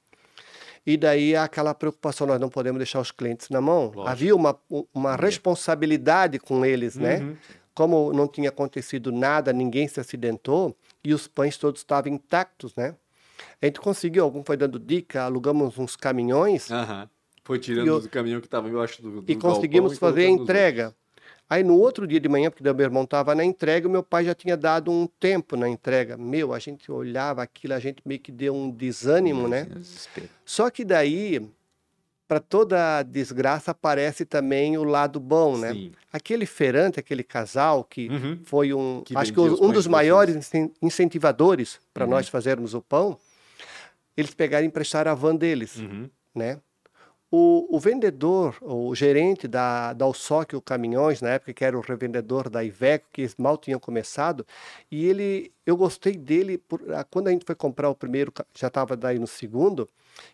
[0.87, 3.85] E daí aquela preocupação, nós não podemos deixar os clientes na mão.
[3.87, 4.09] Lógico.
[4.09, 4.59] Havia uma,
[4.93, 7.19] uma responsabilidade com eles, né?
[7.19, 7.37] Uhum.
[7.75, 12.97] Como não tinha acontecido nada, ninguém se acidentou e os pães todos estavam intactos, né?
[13.63, 17.09] A gente conseguiu, algum foi dando dica, alugamos uns caminhões Aham.
[17.45, 20.95] Foi tirando eu- do caminhão que estava embaixo do, do e conseguimos fazer a entrega.
[21.51, 24.24] Aí no outro dia de manhã, porque meu irmão estava na entrega, o meu pai
[24.24, 26.16] já tinha dado um tempo na entrega.
[26.18, 29.61] Meu, a gente olhava aquilo, a gente meio que deu um desânimo, né?
[29.61, 30.28] Imagina, desespero.
[30.44, 31.49] Só que daí,
[32.26, 35.72] para toda desgraça, aparece também o lado bom, né?
[35.72, 35.92] Sim.
[36.12, 38.40] Aquele feirante, aquele casal que Uhum.
[38.44, 42.11] foi um, Que acho que um, dos maiores incen- incentivadores para Uhum.
[42.11, 43.18] nós fazermos o pão,
[44.14, 46.11] eles pegaram e emprestaram a van deles, Uhum.
[46.34, 46.59] né?
[47.31, 52.49] O, o vendedor, o gerente da, da Alsoque Caminhões, na época que era o revendedor
[52.49, 54.47] da Iveco, que mal tinham começado,
[54.91, 58.68] e ele, eu gostei dele, por, ah, quando a gente foi comprar o primeiro, já
[58.68, 59.87] estava daí no segundo,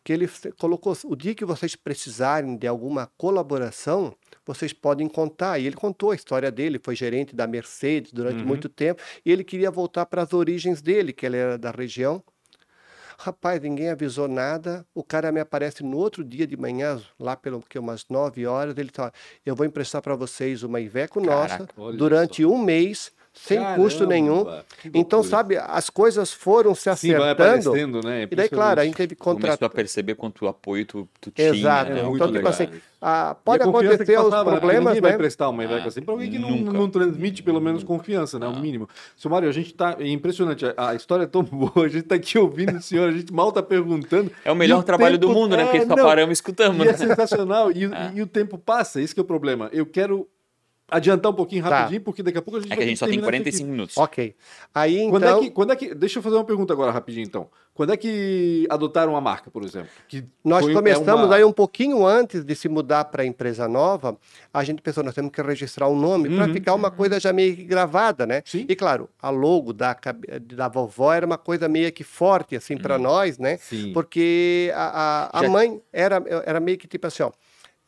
[0.03, 0.29] que ele
[0.59, 4.15] colocou, o dia que vocês precisarem de alguma colaboração,
[4.47, 5.59] vocês podem contar.
[5.59, 8.47] E ele contou a história dele, foi gerente da Mercedes durante uhum.
[8.47, 12.23] muito tempo, e ele queria voltar para as origens dele, que ele era da região,
[13.19, 14.87] Rapaz, ninguém avisou nada.
[14.95, 18.77] O cara me aparece no outro dia de manhã, lá pelo que umas 9 horas,
[18.77, 19.13] ele fala:
[19.45, 22.49] "Eu vou emprestar para vocês uma Iveco nossa durante só.
[22.49, 24.47] um mês sem Caramba, custo nenhum.
[24.95, 27.75] Então, sabe, as coisas foram se acertando.
[27.75, 28.23] Sim, né?
[28.23, 29.59] É e daí, claro, a gente teve contrato.
[29.59, 31.91] Começou a perceber quanto apoio tu, tu Exato.
[31.91, 32.03] tinha.
[32.05, 32.11] Né?
[32.15, 32.69] então, tipo assim,
[33.03, 35.09] ah, pode acontecer os passava, problemas, ninguém né?
[35.09, 38.39] vai prestar uma Iveco ah, assim para alguém que não, não, transmite pelo menos confiança,
[38.39, 38.47] né?
[38.47, 38.61] O ah.
[38.61, 38.89] mínimo.
[39.17, 39.97] Seu Mário, a gente tá...
[39.99, 43.09] É impressionante, a, a, história é tão boa, a gente tá aqui ouvindo o senhor,
[43.09, 44.31] a gente mal tá perguntando.
[44.45, 45.33] É o melhor trabalho tempo...
[45.33, 45.65] do mundo, né?
[45.65, 46.87] Porque é, só paramos e escutamos.
[46.87, 48.13] E é sensacional, e, ah.
[48.15, 49.69] e o tempo passa, esse é o problema.
[49.73, 50.29] Eu quero
[50.91, 51.71] adiantar um pouquinho tá.
[51.71, 52.05] rapidinho, tá.
[52.05, 53.97] porque daqui a pouco a gente é vai que a gente só tem 45 minutos.
[53.97, 54.35] Ok.
[54.75, 55.11] Aí então.
[55.11, 55.95] Quando é, que, quando é que.
[55.95, 57.49] Deixa eu fazer uma pergunta agora rapidinho, então.
[57.73, 59.89] Quando é que adotaram a marca, por exemplo?
[60.07, 61.35] Que nós foi, começamos é uma...
[61.35, 64.17] aí um pouquinho antes de se mudar para a empresa nova.
[64.53, 66.37] A gente pensou, nós temos que registrar um nome uhum.
[66.37, 68.43] para ficar uma coisa já meio que gravada, né?
[68.45, 68.65] Sim.
[68.69, 69.97] E claro, a logo da,
[70.55, 73.03] da vovó era uma coisa meio que forte, assim, para uhum.
[73.03, 73.57] nós, né?
[73.57, 73.93] Sim.
[73.93, 75.49] Porque a, a, a já...
[75.49, 77.33] mãe era, era meio que tipo assim, ó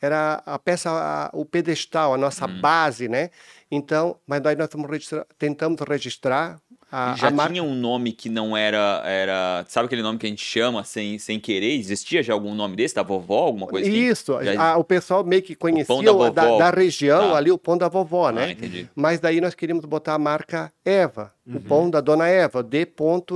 [0.00, 2.60] era a peça, a, o pedestal, a nossa hum.
[2.60, 3.30] base, né?
[3.70, 8.28] Então, mas daí nós registrar, tentamos registrar a, e já a tinha um nome que
[8.28, 9.64] não era, era.
[9.68, 11.74] Sabe aquele nome que a gente chama sem, sem querer?
[11.74, 13.98] Existia já algum nome desse, da vovó, alguma coisa assim?
[13.98, 14.62] Isso, já...
[14.62, 17.36] a, o pessoal meio que conhecia o da, da, da, região tá.
[17.36, 18.44] ali, o pão da vovó, né?
[18.44, 18.88] Ah, entendi.
[18.94, 21.56] Mas daí nós queríamos botar a marca Eva, uhum.
[21.56, 22.86] o pão da dona Eva, D.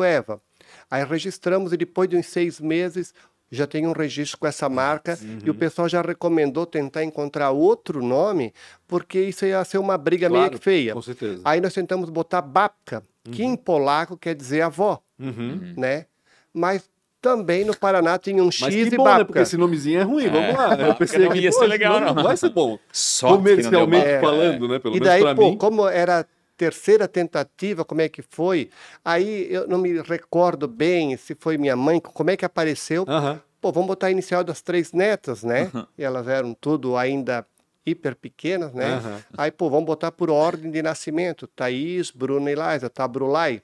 [0.06, 0.40] Eva.
[0.88, 3.12] Aí registramos e depois de uns seis meses
[3.50, 5.38] já tem um registro com essa marca uhum.
[5.44, 8.52] e o pessoal já recomendou tentar encontrar outro nome,
[8.86, 10.94] porque isso ia ser uma briga claro, meio que feia.
[10.94, 11.42] Com certeza.
[11.44, 13.32] Aí nós tentamos botar babka, uhum.
[13.32, 15.74] que em polaco quer dizer avó, uhum.
[15.76, 16.06] né?
[16.54, 16.88] Mas
[17.20, 19.18] também no Paraná tinha um X Mas que bom, babka.
[19.18, 19.24] Né?
[19.24, 20.74] Porque esse nomezinho é ruim, é, vamos lá.
[20.74, 22.14] Eu pensei não que ia ser legal, não.
[22.14, 22.22] não.
[22.22, 22.78] vai ser bom.
[22.92, 24.78] Só Comercialmente falando, né?
[24.78, 25.56] Pelo e menos daí, pô, mim.
[25.58, 26.26] como era
[26.60, 28.68] terceira tentativa, como é que foi?
[29.02, 33.06] Aí eu não me recordo bem se foi minha mãe, como é que apareceu.
[33.08, 33.38] Uhum.
[33.62, 35.70] Pô, vamos botar a inicial das três netas, né?
[35.72, 35.86] Uhum.
[35.96, 37.46] E elas eram tudo ainda
[37.86, 38.96] hiper pequenas, né?
[38.96, 39.18] Uhum.
[39.38, 41.46] Aí, pô, vamos botar por ordem de nascimento.
[41.46, 43.62] Thaís, Bruna e Liza, Tabrulai.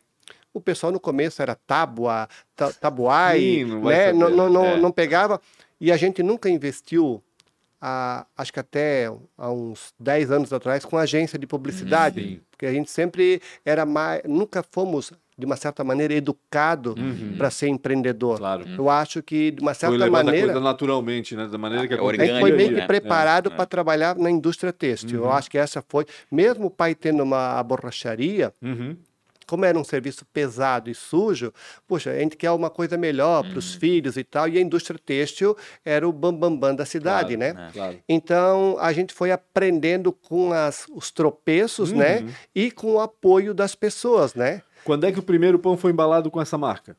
[0.55, 2.27] O pessoal no começo era Tabua,
[2.81, 4.11] Tabuai, Sim, não né?
[4.11, 4.77] Não, não, não, é.
[4.79, 5.39] não pegava.
[5.79, 7.23] E a gente nunca investiu
[7.79, 12.23] a, acho que até há uns 10 anos atrás, com agência de publicidade.
[12.23, 12.41] Sim.
[12.57, 14.23] Porque a gente sempre era mais.
[14.25, 17.35] Nunca fomos, de uma certa maneira, educado uhum.
[17.37, 18.39] para ser empreendedor.
[18.39, 18.65] Claro.
[18.67, 20.47] Eu acho que, de uma certa foi maneira.
[20.47, 21.47] coisa naturalmente, né?
[21.47, 22.87] Da maneira que é orgânico, A gente foi meio que né?
[22.87, 23.67] preparado é, para é.
[23.67, 25.21] trabalhar na indústria têxtil.
[25.21, 25.27] Uhum.
[25.27, 26.07] Eu acho que essa foi.
[26.33, 28.55] Mesmo o pai tendo uma borracharia.
[28.63, 28.97] Uhum
[29.47, 31.53] como era um serviço pesado e sujo,
[31.87, 33.81] puxa, a gente quer uma coisa melhor para os uhum.
[33.81, 37.55] filhos e tal, e a indústria têxtil era o bambambam bam, bam da cidade, claro,
[37.55, 37.69] né?
[37.69, 37.73] É.
[37.73, 37.99] Claro.
[38.09, 42.19] Então, a gente foi aprendendo com as, os tropeços, né?
[42.19, 42.27] uhum.
[42.27, 42.35] né?
[42.55, 44.63] E com o apoio das pessoas, né?
[44.85, 46.97] Quando é que o primeiro pão foi embalado com essa marca?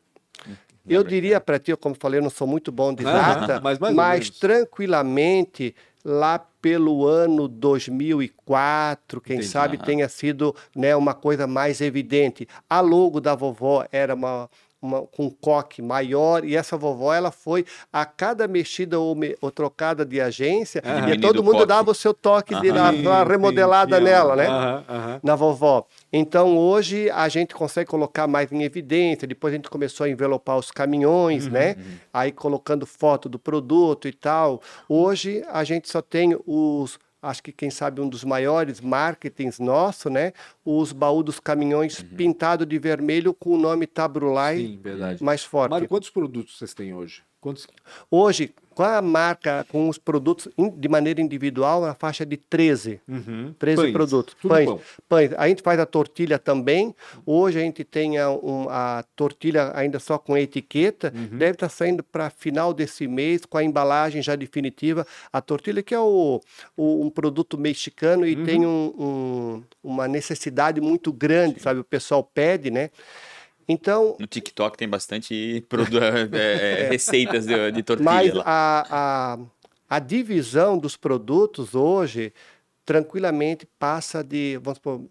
[0.90, 4.30] Eu diria para ti, como falei, eu não sou muito bom de data, mas, mas
[4.30, 12.46] tranquilamente lá pelo ano 2004, quem Entendi, sabe tenha sido né, uma coisa mais evidente.
[12.70, 14.50] A logo da vovó era uma,
[14.82, 19.36] uma, com um coque maior e essa vovó ela foi a cada mexida ou, me,
[19.42, 20.82] ou trocada de agência
[21.14, 21.66] e todo mundo coque.
[21.66, 22.62] dava o seu toque uhum.
[22.62, 22.70] de
[23.28, 24.48] remodelada nela, né?
[25.24, 25.86] Na vovó.
[26.12, 29.28] Então hoje a gente consegue colocar mais em evidência.
[29.28, 31.76] Depois a gente começou a envelopar os caminhões, uhum, né?
[31.78, 31.84] Uhum.
[32.14, 34.62] Aí colocando foto do produto e tal.
[34.88, 40.10] Hoje a gente só tem os acho que quem sabe um dos maiores marketings nosso,
[40.10, 40.34] né?
[40.64, 42.10] Os baús dos caminhões uhum.
[42.16, 45.24] pintado de vermelho com o nome Tabrulai Sim, verdade.
[45.24, 45.72] mais forte.
[45.72, 47.24] Mário, quantos produtos vocês têm hoje?
[47.48, 47.68] Quantos...
[48.12, 53.00] Hoje, com a marca, com os produtos de maneira individual, na faixa de 13.
[53.08, 53.56] Uhum.
[53.58, 54.36] 13 pães, produtos.
[54.36, 54.70] Pães,
[55.08, 55.32] pães.
[55.38, 56.94] A gente faz a tortilha também.
[57.26, 61.14] Hoje a gente tem a, um, a tortilha ainda só com etiqueta.
[61.16, 61.38] Uhum.
[61.38, 65.08] Deve estar saindo para final desse mês, com a embalagem já definitiva.
[65.32, 66.42] A tortilha, que é o,
[66.76, 68.46] o um produto mexicano e uhum.
[68.46, 71.80] tem um, um, uma necessidade muito grande, sabe?
[71.80, 72.92] O pessoal pede, né?
[73.68, 74.16] Então.
[74.20, 75.66] No TikTok tem bastante
[76.32, 78.10] é, é, receitas de, de tortilha.
[78.12, 79.40] Mas a, a,
[79.90, 82.34] a divisão dos produtos hoje
[82.86, 85.02] tranquilamente passa de, vamos supor,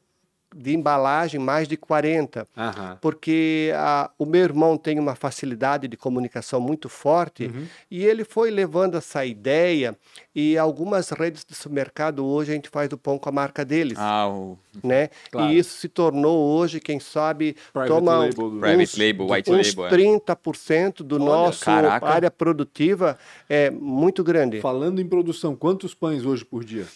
[0.56, 2.48] de embalagem mais de 40.
[2.56, 2.98] Aham.
[3.00, 7.66] Porque a, o meu irmão tem uma facilidade de comunicação muito forte Uhum.
[7.90, 9.96] e ele foi levando essa ideia
[10.34, 13.98] e algumas redes de supermercado hoje a gente faz o pão com a marca deles,
[13.98, 15.10] Ah, o né?
[15.30, 15.52] Claro.
[15.52, 19.74] E isso se tornou hoje, quem sabe, Private toma label Private uns, label, white uns
[19.74, 19.90] label, é.
[19.90, 22.06] 30% do Olha, nosso caraca.
[22.06, 24.60] área produtiva é muito grande.
[24.60, 26.86] Falando em produção, quantos pães hoje por dia?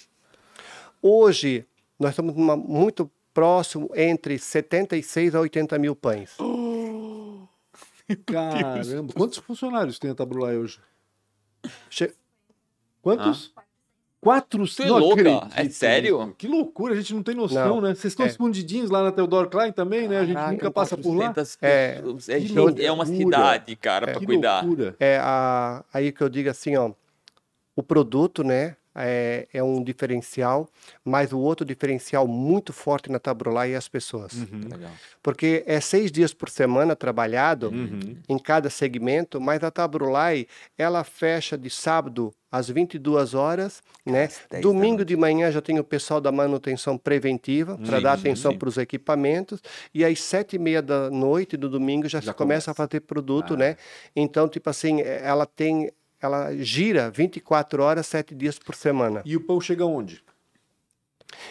[1.02, 1.64] Hoje,
[1.98, 6.36] nós estamos numa- muito próximo entre 76 a 80 mil pães.
[8.26, 10.80] Caramba, quantos funcionários tem a Tabrulai hoje?
[11.88, 12.12] Che-
[13.02, 13.52] Quantos?
[14.20, 14.66] Quatro?
[14.66, 15.20] Tu é Não louca?
[15.22, 16.34] acredito É sério?
[16.36, 17.94] Que loucura, a gente não tem noção, Não, né?
[17.94, 18.28] Vocês estão é.
[18.28, 20.18] escondidinhos lá na Theodore Klein também, né?
[20.18, 21.32] A gente Caraca, nunca passa por lá.
[21.32, 22.02] 400 É.
[22.82, 24.62] É, é uma cidade, cara, pra Que cuidar.
[24.64, 24.94] loucura.
[25.00, 26.92] É a, aí que eu digo assim, ó,
[27.74, 30.68] o produto, né, é, é um diferencial,
[31.04, 34.32] mas o outro diferencial muito forte na Tabrolai é as pessoas.
[34.32, 34.68] Uhum.
[34.70, 34.90] Legal.
[35.22, 38.16] Porque é seis dias por semana trabalhado Uhum.
[38.28, 44.26] em cada segmento, mas a Tabrolai, ela fecha de sábado às 22 horas, né?
[44.26, 48.58] 10 da Domingo de manhã já tem o pessoal da manutenção preventiva para dar atenção
[48.58, 49.60] para os equipamentos
[49.94, 52.70] e às sete e meia da noite do domingo já, Já começa, começa.
[52.72, 53.56] a fazer produto, Ah.
[53.56, 53.76] né?
[54.16, 59.22] Então, tipo assim, ela tem, ela gira 24 horas, sete dias por semana.
[59.24, 60.22] E o pão chega onde?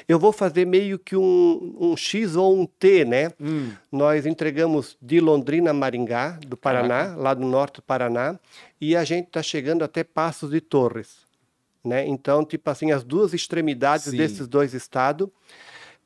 [0.07, 3.31] Eu vou fazer meio que um, um X ou um T, né?
[3.39, 3.71] Hum.
[3.91, 8.37] Nós entregamos de Londrina a Maringá, do Paraná, lá do norte do Paraná,
[8.79, 11.29] e a gente está chegando até Passos de Torres.
[11.83, 12.05] Né?
[12.07, 14.17] Então, tipo assim, as duas extremidades Sim.
[14.17, 15.29] desses dois estados.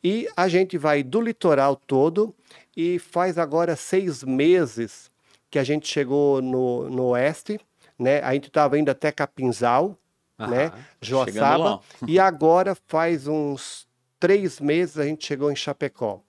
[0.03, 2.35] E a gente vai do litoral todo
[2.75, 5.09] e faz agora seis meses
[5.49, 7.59] que a gente chegou no, no oeste,
[7.97, 8.19] né?
[8.21, 9.97] A gente estava indo até Capinzal,
[10.39, 10.65] né?
[10.67, 10.73] Aham.
[11.01, 11.79] Joaçaba.
[12.07, 13.87] E agora faz uns
[14.19, 16.21] três meses a gente chegou em Chapecó.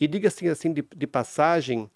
[0.00, 1.88] E diga assim, assim de, de passagem,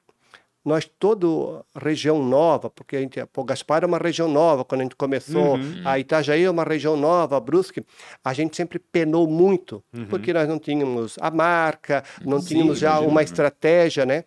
[0.65, 4.85] nós toda região nova, porque a gente, pô, Gaspar é uma região nova, quando a
[4.85, 5.83] gente começou, Uhum.
[5.85, 7.85] a Itajaí é uma região nova, Brusque,
[8.25, 10.07] a gente sempre penou muito, Uhum.
[10.07, 13.25] porque nós não tínhamos a marca, não Sim, tínhamos já imagino, uma né?
[13.25, 14.25] estratégia, né?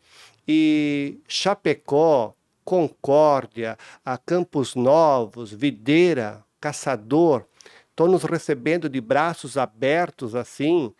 [0.47, 2.33] E Chapecó,
[2.63, 7.45] Concórdia, a Campos Novos, Videira, Caçador,
[7.89, 10.93] estão nos recebendo de braços abertos assim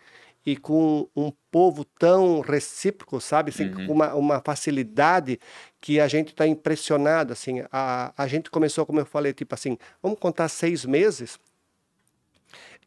[0.44, 3.50] e com um povo tão recíproco, sabe?
[3.50, 3.86] Assim, Uhum.
[3.86, 5.38] Com uma, uma facilidade
[5.80, 7.62] que a gente está impressionado, assim.
[7.70, 11.38] A, a gente começou, como eu falei, tipo assim, vamos contar seis meses.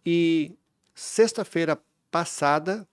[0.06, 0.54] E
[0.94, 1.80] sexta-feira
[2.12, 2.88] passada,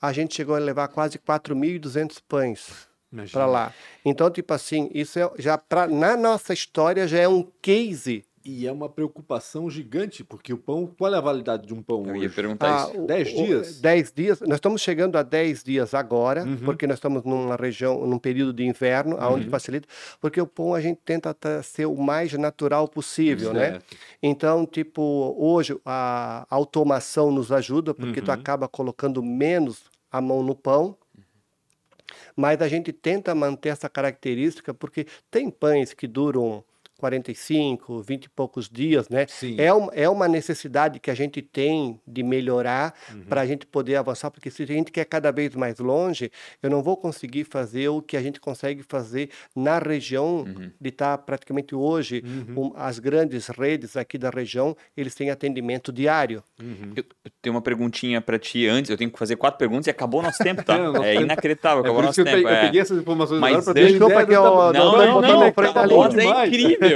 [0.00, 2.88] a gente chegou a levar quase 4.200 pães.
[3.32, 3.72] Para lá.
[4.04, 8.24] Então, tipo assim, isso é, já pra, na nossa história já é um case.
[8.46, 12.04] E é uma preocupação gigante, porque o pão, qual é a validade de um pão
[12.06, 12.34] Eu ia hoje?
[12.34, 13.00] perguntar Ah, isso.
[13.02, 13.80] o- 10 o- dias?
[13.80, 14.40] 10 dias.
[14.42, 16.58] Nós estamos chegando a 10 dias agora, Uhum.
[16.58, 19.50] porque nós estamos numa região, num período de inverno, aonde Uhum.
[19.50, 19.88] facilita,
[20.20, 23.70] porque o pão a gente tenta ser o mais natural possível, né?
[23.70, 23.96] Certo.
[24.22, 28.34] Então, tipo, hoje a automação nos ajuda, porque tu Uhum.
[28.34, 30.94] acaba colocando menos a mão no pão.
[32.36, 36.64] Mas a gente tenta manter essa característica, porque tem pães que duram
[37.08, 39.26] 45, 20 e poucos dias, né?
[39.28, 39.56] Sim.
[39.58, 43.20] É, um, é uma necessidade que a gente tem de melhorar Uhum.
[43.28, 46.30] para a gente poder avançar, porque se a gente quer cada vez mais longe,
[46.62, 50.70] eu não vou conseguir fazer o que a gente consegue fazer na região Uhum.
[50.80, 52.22] de estar praticamente hoje.
[52.24, 52.64] Uhum.
[52.66, 56.42] um- as grandes redes aqui da região, eles têm atendimento diário.
[56.60, 56.92] Uhum.
[56.96, 58.90] Eu, eu tenho uma perguntinha pra ti antes.
[58.90, 60.74] Eu tenho que fazer quatro perguntas e acabou o nosso tempo, tá?
[61.04, 62.36] É, É inacreditável, É acabou que nosso eu, tempo.
[62.38, 62.60] peguei, eu é.
[62.62, 64.72] peguei essas informações Mas agora para deixa ter eu ideia pegar do o- tamanho.
[64.72, 66.14] Não, Não, não, não, não, pra tá ele bom, ali.
[66.14, 66.50] é demais.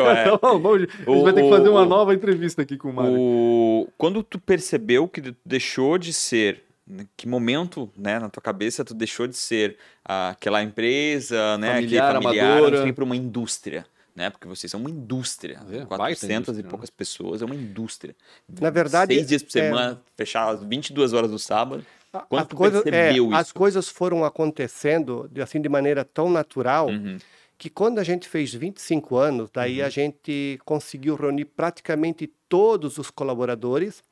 [0.11, 0.23] é.
[0.29, 2.93] Então, vamos- a gente vai ter que fazer uma O- nova entrevista aqui com o
[2.93, 3.15] Mário.
[3.19, 3.89] O...
[3.99, 8.85] Quando tu percebeu que tu deixou de ser, né, que momento, né, na tua cabeça
[8.85, 13.85] tu deixou de ser ah, aquela empresa, né, Familiar, aquele familiar, para uma indústria,
[14.17, 14.31] né?
[14.31, 16.69] Porque vocês são uma indústria, É, baita 400 indústria, e né?
[16.71, 18.17] poucas pessoas, é uma indústria.
[18.61, 21.85] Na verdade, Seis dias por é- semana, fechar às 22 horas do sábado.
[22.29, 23.55] Quando as tu coisas, é, percebeu as isso?
[23.55, 27.19] coisas foram acontecendo de, assim de maneira tão natural Uhum.
[27.59, 29.87] Que quando a gente fez 25 anos, daí Uhum.
[29.87, 34.03] a gente conseguiu reunir praticamente todos os colaboradores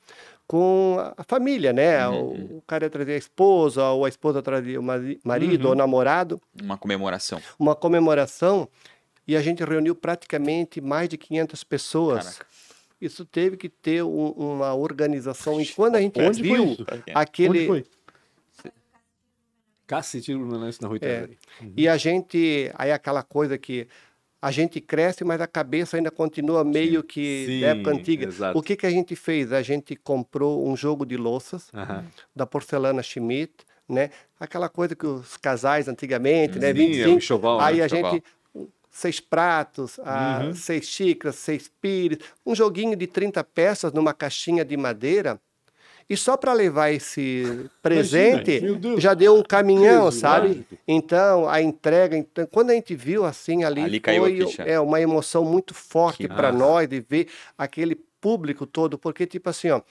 [0.46, 2.06] com a família, né?
[2.08, 2.54] Uhum.
[2.54, 5.70] O, o cara trazia a esposa, ou a esposa trazia o mari- marido Uhum.
[5.70, 7.40] ou namorado, Uma comemoração.
[7.58, 8.68] uma comemoração,
[9.26, 12.24] e a gente reuniu praticamente mais de 500 pessoas.
[12.24, 12.46] Caraca.
[13.00, 15.60] Isso teve que ter um- uma organização.
[15.60, 16.86] E quando a gente Onde foi viu isso?
[17.14, 17.84] aquele.
[19.86, 19.96] Onde foi?
[19.96, 21.22] Cacete Lunanense na Rua É.
[21.22, 21.38] Itajaí.
[21.76, 23.86] E a gente, aí aquela coisa que
[24.42, 28.26] a gente cresce, mas a cabeça ainda continua meio que Sim, da época antiga.
[28.28, 28.58] exato.
[28.58, 29.52] O que, que a gente fez?
[29.52, 32.04] A gente comprou um jogo de louças Aham.
[32.34, 34.10] da porcelana Schmidt, né?
[34.38, 36.72] Aquela coisa que os casais antigamente, né?
[36.72, 37.64] Sim, é o 25, enxoval, né?
[37.64, 38.12] aí a Enxoval.
[38.12, 38.24] gente
[38.90, 40.54] seis pratos, ah, Uhum.
[40.54, 45.38] seis xícaras, seis pires, um joguinho de 30 peças numa caixinha de madeira.
[46.08, 49.02] E só para levar esse presente, Deus.
[49.02, 50.48] já deu um caminhão, Peso, sabe?
[50.48, 50.78] lógico.
[50.86, 54.62] Então, a entrega, então, quando a gente viu assim ali, Ali caiu a foi ficha.
[54.62, 57.28] é, uma emoção muito forte para nós de ver
[57.58, 59.82] aquele público todo, porque tipo assim, ó,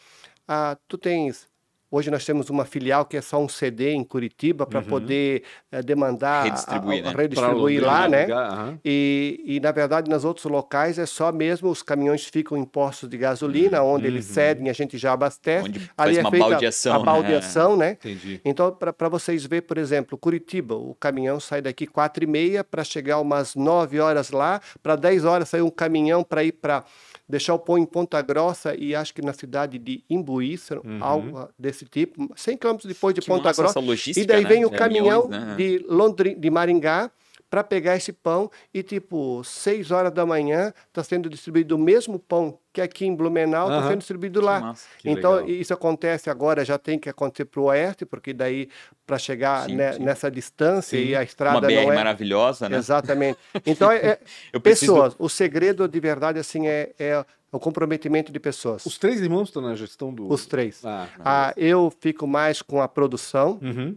[0.47, 1.47] ah, tu tens
[1.95, 5.81] Hoje nós temos uma filial que é só um CD em Curitiba para poder eh,
[5.81, 7.15] demandar, a- Redistribuir, a- né?
[7.15, 8.25] redistribuir lá, né?
[8.33, 8.79] aham.
[8.83, 13.07] E, e, na verdade, nos outros locais é só mesmo os caminhões ficam em postos
[13.07, 15.69] de gasolina, onde eles cedem, a gente já abastece.
[15.69, 17.05] Onde faz uma baldeação, a né?
[17.05, 17.91] baldeação, né?
[17.91, 18.41] Entendi.
[18.43, 22.83] Então, para vocês verem, por exemplo, Curitiba, o caminhão sai daqui quatro e meia para
[22.83, 26.83] chegar umas 9 horas lá, para 10 horas sair um caminhão para ir para
[27.27, 31.49] deixar o pão em Ponta Grossa e acho que na cidade de Imbuí, se- algo
[31.57, 33.79] desse tipo, 100 quilômetros depois de Que Ponta massa Grossa.
[34.21, 34.49] E daí né?
[34.49, 35.55] vem o De caminhão caminhões, né?
[35.55, 37.11] de Londrina, de Maringá
[37.49, 42.19] para pegar esse pão e tipo, 6 horas da manhã está sendo distribuído o mesmo
[42.19, 43.87] pão que aqui em Blumenau está Aham.
[43.89, 44.59] sendo distribuído Que lá.
[44.59, 44.87] massa.
[44.99, 45.49] Que então, legal.
[45.49, 48.67] isso acontece agora, já tem que acontecer para o oeste, porque daí,
[49.07, 50.03] para chegar Sim, né, sim.
[50.03, 51.05] nessa distância Sim.
[51.05, 51.95] e a Uma estrada BR não é...
[51.95, 52.77] maravilhosa, né?
[52.77, 53.39] Exatamente.
[53.65, 54.19] Então, é,
[54.51, 55.15] é preciso- pessoas.
[55.17, 58.85] O segredo, de verdade, assim, é, é o comprometimento de pessoas.
[58.85, 60.29] Os três irmãos estão na gestão do.
[60.29, 60.83] Os três.
[60.83, 63.57] Ah, Ah, eu fico mais com a produção.
[63.61, 63.95] uhum.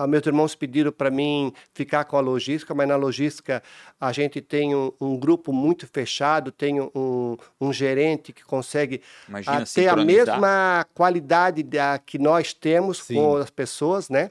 [0.00, 3.62] Ah, meus irmãos pediram para mim ficar com a logística, mas na logística
[4.00, 9.58] a gente tem um, um grupo muito fechado, tem um, um gerente que consegue Imagina
[9.58, 13.16] ah, ter a mesma qualidade da, que nós temos Sim.
[13.16, 14.30] com as pessoas, né?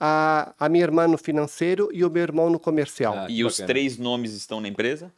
[0.00, 3.14] A, a minha irmã no financeiro e o meu irmão no comercial.
[3.16, 3.66] Ah, E que os bacana.
[3.68, 5.12] três nomes estão na empresa?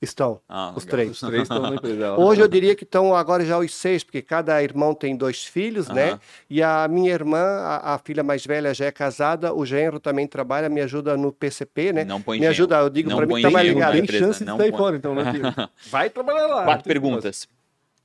[0.00, 1.10] Estão, Ah, os três.
[1.10, 2.16] Os três estão na empresa.
[2.20, 5.88] Hoje eu diria que estão agora já os seis, porque cada irmão tem dois filhos,
[5.88, 6.18] né?
[6.50, 10.26] E a minha irmã, a, a filha mais velha, já é casada, o genro também
[10.26, 12.04] trabalha, me ajuda no PCP, né?
[12.04, 13.92] Não põe me ajuda, eu digo para mim que tá mais ligado.
[13.92, 14.78] Tem chance de sair põe.
[14.78, 15.24] fora, então, né?
[15.90, 16.64] Vai trabalhar lá.
[16.64, 17.48] Quatro perguntas.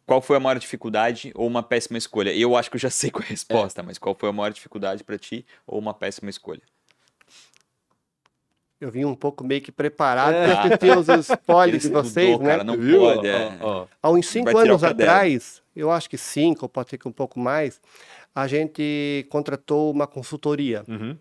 [0.06, 2.34] Qual foi a maior dificuldade ou uma péssima escolha?
[2.36, 4.52] Eu acho que eu já sei qual é a resposta, mas qual foi a maior
[4.52, 6.62] dificuldade para ti ou uma péssima escolha?
[8.82, 10.48] Eu vim um pouco meio que preparado É.
[10.48, 12.52] para assistir os spoilers de vocês, estudou, né?
[12.54, 13.00] cara, não Viu?
[13.00, 13.28] pode.
[13.28, 13.58] É.
[13.62, 13.88] ó, ó.
[14.02, 17.40] Há uns cinco anos atrás, eu acho que cinco, ou pode ser que um pouco
[17.40, 17.80] mais,
[18.34, 20.84] a gente contratou uma consultoria.
[20.88, 21.16] Uhum.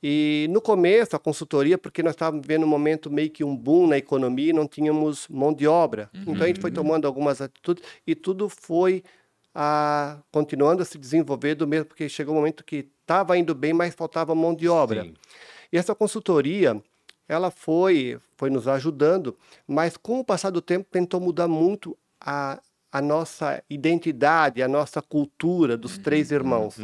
[0.00, 3.86] E no começo, a consultoria, porque nós estávamos vivendo um momento meio que um boom
[3.88, 6.08] na economia e não tínhamos mão de obra.
[6.26, 9.02] Então a gente foi tomando algumas atitudes e tudo foi
[9.54, 13.72] ah, continuando a se desenvolver do mesmo, porque chegou um momento que estava indo bem,
[13.72, 15.02] mas faltava mão de obra.
[15.04, 15.14] Sim.
[15.72, 16.82] E essa consultoria,
[17.28, 22.60] ela foi, foi nos ajudando, mas com o passar do tempo tentou mudar muito a,
[22.90, 26.76] a nossa identidade, a nossa cultura dos três irmãos.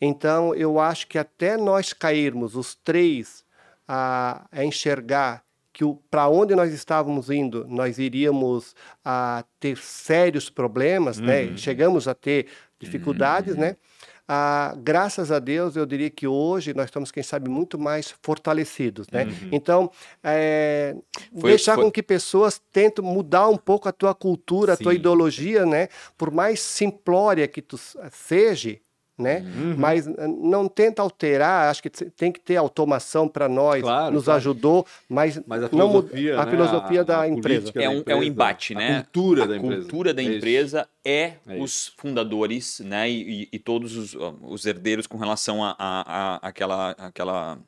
[0.00, 3.44] Então, eu acho que até nós cairmos, os três,
[3.86, 8.74] a, a enxergar que para onde nós estávamos indo, nós iríamos
[9.04, 11.56] a ter sérios problemas, né?
[11.56, 12.48] Chegamos a ter
[12.80, 13.76] dificuldades, né?
[14.30, 19.06] Ah, graças a Deus, eu diria que hoje nós estamos, quem sabe, muito mais fortalecidos,
[19.10, 19.26] né?
[19.50, 19.90] Então,
[20.22, 20.94] é,
[21.40, 24.92] Foi- deixar foi- com que pessoas tentem mudar um pouco a tua cultura, a tua
[24.92, 24.98] Sim.
[24.98, 25.88] ideologia, né?
[26.18, 27.78] Por mais simplória que tu
[28.12, 28.76] seja,
[29.18, 29.40] né?
[29.40, 29.74] Uhum.
[29.76, 34.24] Mas eh, não tenta alterar, acho que tem que ter automação para nós, Claro, nos
[34.26, 34.36] claro.
[34.38, 37.72] ajudou, mas, Mas a não filosofia, a né, filosofia a- da a empresa.
[37.74, 39.02] É da um, é um empresa, embate, a né?
[39.02, 39.82] cultura a da empresa.
[39.82, 43.10] cultura da É empresa é, É os fundadores, né?
[43.10, 47.58] E, e- e todos os, os herdeiros com relação a, a, a- aquela, aquela,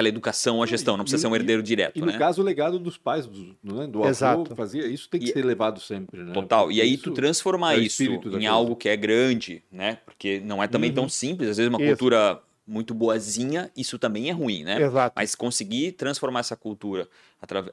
[0.00, 0.96] aquela educação à gestão.
[0.96, 2.18] Não precisa E- ser um herdeiro E direto, no né?
[2.18, 4.56] caso, o legado dos pais, do, né, do avô, Exato.
[4.56, 6.32] fazia isso tem que E- ser levado sempre, né?
[6.32, 6.64] Total.
[6.64, 8.50] Porque E aí tu transformar é isso em coisa.
[8.50, 9.98] algo que é grande, né?
[10.04, 11.50] Porque não é também tão simples.
[11.50, 11.88] Às vezes uma Isso.
[11.90, 12.40] cultura
[12.70, 14.80] muito boazinha, isso também é ruim, né?
[14.80, 15.12] Exato.
[15.16, 17.08] Mas conseguir transformar essa cultura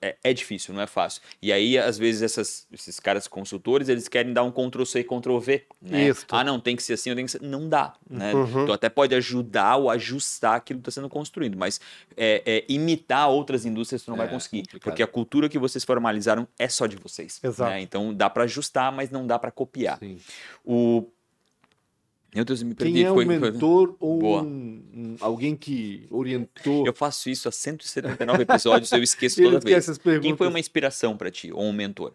[0.01, 1.21] é, é difícil, não é fácil.
[1.41, 5.65] E aí, às vezes, essas- esses caras consultores, eles querem dar um Ctrl-C e Ctrl-V,
[5.81, 6.07] né?
[6.07, 6.25] Isso.
[6.31, 7.41] Ah, não, tem que ser assim, ou tem que ser...
[7.41, 8.33] Não dá, né?
[8.33, 8.65] Uhum.
[8.65, 11.81] Tu até pode ajudar ou ajustar aquilo que está sendo construído, mas
[12.15, 14.61] é, é, imitar outras indústrias tu não É, vai conseguir.
[14.61, 14.83] complicado.
[14.83, 17.37] Porque a cultura que vocês formalizaram é só de vocês.
[17.43, 17.69] Exato.
[17.69, 17.81] né?
[17.81, 19.99] Então, dá para ajustar, mas não dá para copiar.
[19.99, 20.17] Sim.
[20.65, 21.05] O...
[22.35, 22.93] Meu Deus, eu me perdi.
[22.93, 24.43] Quem é um foi- foi- mentor ou Boa.
[24.43, 26.85] um, um- alguém que orientou?
[26.85, 30.21] Eu faço isso há 179 episódios, eu esqueço toda esquece vez.
[30.21, 32.13] Quem foi uma inspiração para ti, ou um mentor?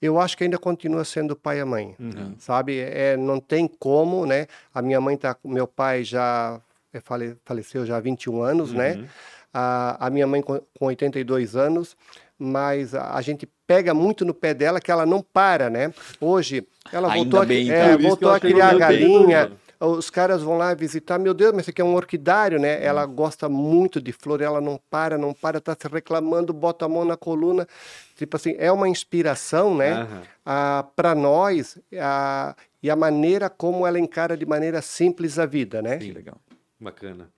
[0.00, 1.94] Eu acho que ainda continua sendo o pai e a mãe.
[1.98, 2.34] Uhum.
[2.38, 2.78] sabe?
[2.78, 4.46] É, não tem como, né?
[4.74, 6.60] A minha mãe tá, meu pai já
[6.92, 8.78] é, fale- faleceu já há 21 anos, Uhum.
[8.78, 9.08] né?
[9.54, 11.96] A, a minha mãe com, com 82 anos,
[12.38, 15.94] mas a, a gente pega muito no pé dela que ela não para, né?
[16.20, 17.88] Hoje ela Ainda voltou, a, bem, é, então.
[17.88, 19.38] Isso que voltou a criar a galinha.
[19.38, 19.98] pergunto.
[19.98, 22.84] os caras vão lá visitar, meu Deus, mas isso aqui é um orquidário, né?
[22.84, 26.88] Ela gosta muito de flor, ela não para, não para, tá se reclamando, bota a
[26.88, 27.66] mão na coluna.
[28.14, 29.92] Tipo assim, é uma inspiração, né?
[29.92, 30.22] Aham.
[30.44, 35.80] Ah, para nós ah, e a maneira como ela encara de maneira simples a vida,
[35.80, 35.96] né?
[35.96, 36.36] Que legal.
[36.78, 37.30] Bacana.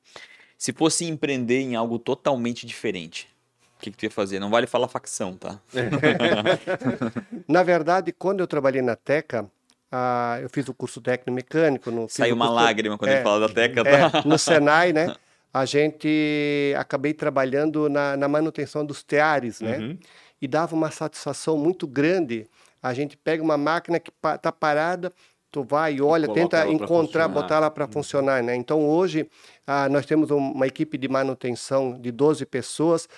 [0.59, 3.29] Se fosse empreender em algo totalmente diferente,
[3.77, 4.39] o que, que tu ia fazer?
[4.39, 5.59] Não vale falar facção, tá?
[7.49, 9.47] Na verdade, quando eu trabalhei na Teca,
[9.91, 11.91] ah, eu fiz o curso técnico mecânico.
[11.91, 14.23] No, Saiu uma curso- lágrima quando é, ele fala da Teca, É, tá?
[14.25, 15.15] no Senai, né?
[15.53, 19.79] A gente acabei trabalhando na, na manutenção dos teares, né?
[19.79, 19.99] Uhum.
[20.43, 22.47] E dava uma satisfação muito grande.
[22.83, 25.13] A gente pega uma máquina que pa- tá parada,
[25.53, 28.57] tu vai e olha, Coloca tenta encontrar, botar ela para funcionar, né?
[28.57, 29.29] Então hoje
[29.65, 33.09] ah, nós temos um- uma equipe de manutenção de 12 pessoas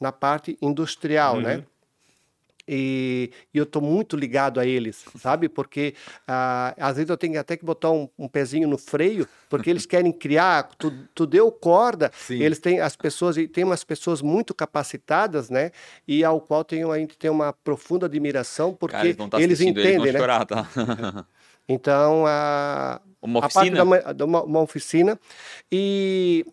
[0.00, 1.64] na parte industrial, né?
[2.68, 5.48] E, e eu estou muito ligado a eles, sabe?
[5.48, 5.94] Porque
[6.26, 9.86] ah, às vezes eu tenho até que botar um, um pezinho no freio, porque eles
[9.86, 10.68] querem criar.
[10.76, 12.42] Tu, tu deu corda, Sim.
[12.42, 15.70] eles têm as pessoas, e tem umas pessoas muito capacitadas, né?
[16.08, 19.60] E ao qual tem, a gente tem uma profunda admiração, porque Cara, eles estar eles
[19.60, 20.18] entendem, eles né?
[20.18, 20.66] chorar, tá?
[21.68, 24.14] Então, a, Uma a parte oficina?
[24.14, 25.18] da uma, uma oficina.
[25.70, 26.46] E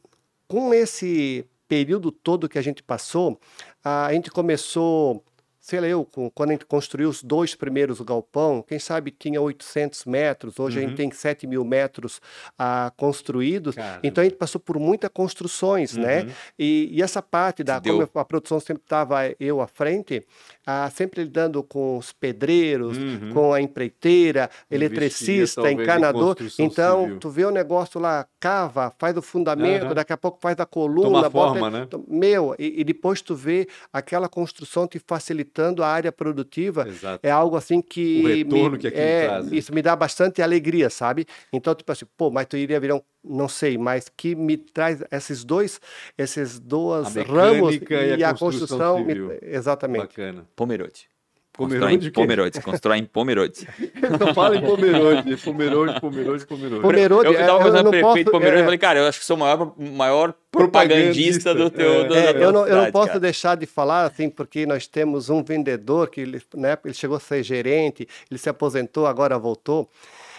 [0.47, 3.39] com esse período todo que a gente passou,
[3.83, 5.23] a gente começou,
[5.65, 6.05] sei lá, eu,
[6.35, 10.81] quando a gente construiu os dois primeiros galpão, quem sabe tinha 800 metros, hoje a
[10.81, 10.89] Uhum.
[10.89, 12.19] gente tem 7 mil metros
[12.59, 13.73] ah, construídos.
[13.73, 13.99] Caramba.
[14.03, 16.23] Então a gente passou por muitas construções, né?
[16.23, 16.29] Uhum.
[16.59, 20.21] E, e essa parte da, como a produção sempre estava eu à frente,
[20.67, 23.31] ah, sempre lidando com os pedreiros, Uhum.
[23.33, 26.35] com a empreiteira, eletricista, encanador.
[26.59, 27.19] Então, civil.
[27.19, 31.07] tu vê o negócio lá, cava, faz o fundamento, daqui a pouco faz a coluna,
[31.07, 31.87] Toma bota- forma, né?
[32.05, 35.52] Meu, e, e depois tu vê aquela construção te facilitando
[35.83, 36.87] a área produtiva.
[36.87, 37.19] Exato.
[37.25, 38.21] É algo assim que.
[38.23, 39.57] O retorno me- que aquilo é, traz, né?
[39.57, 41.25] Isso me dá bastante alegria, sabe?
[41.51, 43.01] Então, tipo assim, pô, mas tu iria virar um.
[43.23, 45.79] Não sei, mas que me traz esses dois,
[46.17, 49.37] esses dois ramos mecânica e a construção me- civil.
[49.41, 50.01] exatamente.
[50.07, 50.45] Bacana.
[50.55, 51.07] Pomerode.
[51.53, 52.09] Pomerode?
[52.11, 52.61] Pomerode.
[52.61, 53.67] Constrói em Pomerode.
[54.19, 55.37] Não fala em Pomerode.
[55.37, 56.81] Pomerode, Pomerode, Pomerode.
[56.81, 58.77] Pomerode, eu, eu tava é, conversando não com o prefeito posso- Pomerode e é, falei,
[58.79, 61.53] cara, eu acho que sou o maior, maior Propagandista.
[61.53, 61.93] propagandista do teu.
[61.93, 62.03] É.
[62.07, 63.19] do- É, da eu, não, eu não posso cara.
[63.19, 67.19] deixar de falar assim, porque nós temos um vendedor que ele, né, ele chegou a
[67.19, 69.87] ser gerente, ele se aposentou, agora voltou.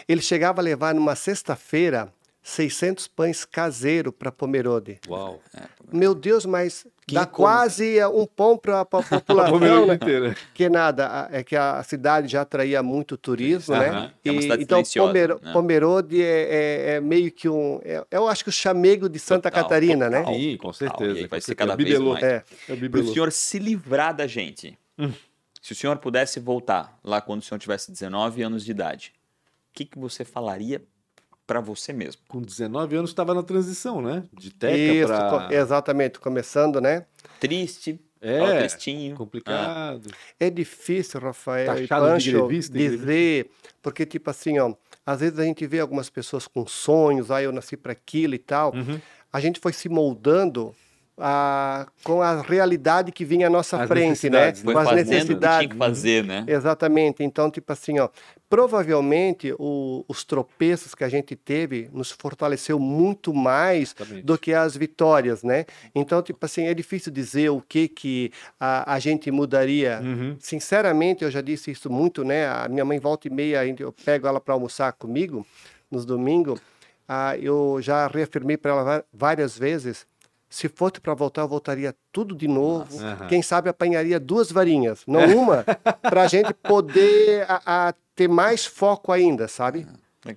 [0.09, 2.09] Ele chegava a levar numa sexta-feira
[2.47, 5.01] 600 pães caseiro para Pomerode.
[5.09, 5.41] Uau.
[5.91, 7.49] Meu Deus, mas Que dá como?
[7.49, 9.25] quase um pão para a população,
[9.59, 9.95] Pomerode né?
[9.95, 10.37] inteira.
[10.53, 14.13] Que nada, é que a cidade já atraía muito turismo, né?
[14.23, 15.53] É uma cidade então, silenciosa, Pomero- né?
[15.55, 17.81] Pomerode é, é- é meio que um.
[17.83, 20.19] é- eu acho que o chamego de Santa Total, Catarina, né?
[20.19, 20.35] total.
[20.35, 21.19] Sim, com certeza.
[21.19, 21.55] E vai com ser certeza.
[21.55, 22.13] cada vez Bibelô.
[22.13, 22.23] mais.
[22.25, 22.35] É.
[22.37, 23.11] É o Para o bibelô.
[23.11, 24.79] senhor se livrar da gente,
[25.63, 29.15] se o senhor pudesse voltar lá quando o senhor tivesse 19 anos de idade,
[29.71, 30.83] o que, que você falaria
[31.47, 32.23] para você mesmo?
[32.29, 34.25] Com 19 anos estava na transição, né?
[34.33, 35.55] De teca Isso, para...
[35.55, 37.05] exatamente, começando, né?
[37.41, 39.15] Triste, É, tristinho.
[39.17, 40.11] complicado.
[40.41, 43.51] É difícil, Rafael e Taxado de Pancho, grevista, dizer,
[43.83, 44.73] porque tipo assim, ó,
[45.05, 48.39] às vezes a gente vê algumas pessoas com sonhos, ah, eu nasci para aquilo e
[48.39, 48.73] tal.
[48.75, 48.99] Uhum.
[49.31, 50.75] A gente foi se moldando
[51.19, 54.47] ah, com a realidade que vinha à nossa As frente, né?
[54.47, 54.73] necessidades, né?
[54.73, 55.69] Foi Com as que tinha necessidades.
[55.71, 56.45] que fazer, né?
[56.49, 57.23] Exatamente.
[57.23, 58.09] Então, tipo assim, ó,
[58.55, 64.25] provavelmente o- os tropeços que a gente teve nos fortaleceu muito mais Exatamente.
[64.25, 65.65] do que as vitórias, né?
[65.93, 68.31] Então, tipo assim, é difícil dizer o que que
[68.61, 70.01] a, a gente mudaria.
[70.01, 70.37] Uhum.
[70.39, 72.47] Sinceramente, eu já disse isso muito, né?
[72.47, 75.45] A minha mãe volta e meia, eu pego ela para almoçar comigo
[75.91, 76.61] nos domingos.
[77.09, 80.07] Ah, eu já reafirmei para ela várias vezes.
[80.49, 82.97] Se fosse para voltar, eu voltaria tudo de novo.
[83.01, 83.27] Aham.
[83.27, 85.65] Quem sabe apanharia duas varinhas, não uma,
[86.03, 89.87] para a gente poder a, a ter mais foco ainda, sabe?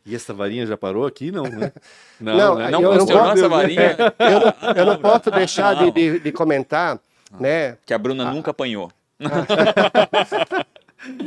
[0.06, 1.32] E essa varinha já parou aqui?
[1.32, 1.72] Não, né?
[2.20, 2.70] Não, né?
[2.72, 5.92] Não eu não posso- essa varinha Eu não, eu não posso deixar de, Não.
[5.92, 7.00] de, de comentar,
[7.40, 7.78] né?
[7.86, 8.92] que a Bruna nunca apanhou.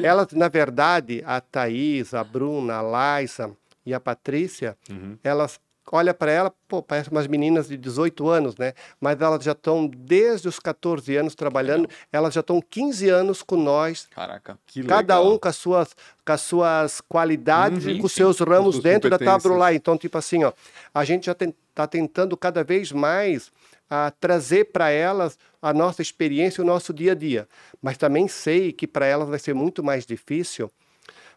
[0.03, 3.51] Elas, na verdade, a Thaís, a Bruna, a Laisa
[3.86, 5.16] e a Patrícia, Uhum.
[5.22, 5.59] elas
[5.90, 8.74] olha para ela, pô, parece umas meninas de 18 anos, né?
[9.00, 13.56] Mas elas já estão desde os 14 anos trabalhando, elas já estão 15 anos com
[13.56, 14.58] nós, Caraca.
[14.66, 15.32] Que cada legal.
[15.32, 18.84] um com as suas, com as suas qualidades Uhum, e com os seus ramos suas
[18.84, 19.42] dentro da competências.
[19.42, 19.74] Tabrulá.
[19.74, 20.52] Então, tipo assim, ó,
[20.94, 23.50] a gente já está tentando cada vez mais
[23.88, 27.48] a trazer para elas a nossa experiência, o nosso dia a dia.
[27.82, 30.70] Mas também sei que para elas vai ser muito mais difícil,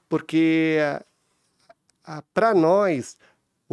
[0.08, 0.78] porque
[2.34, 3.18] para nós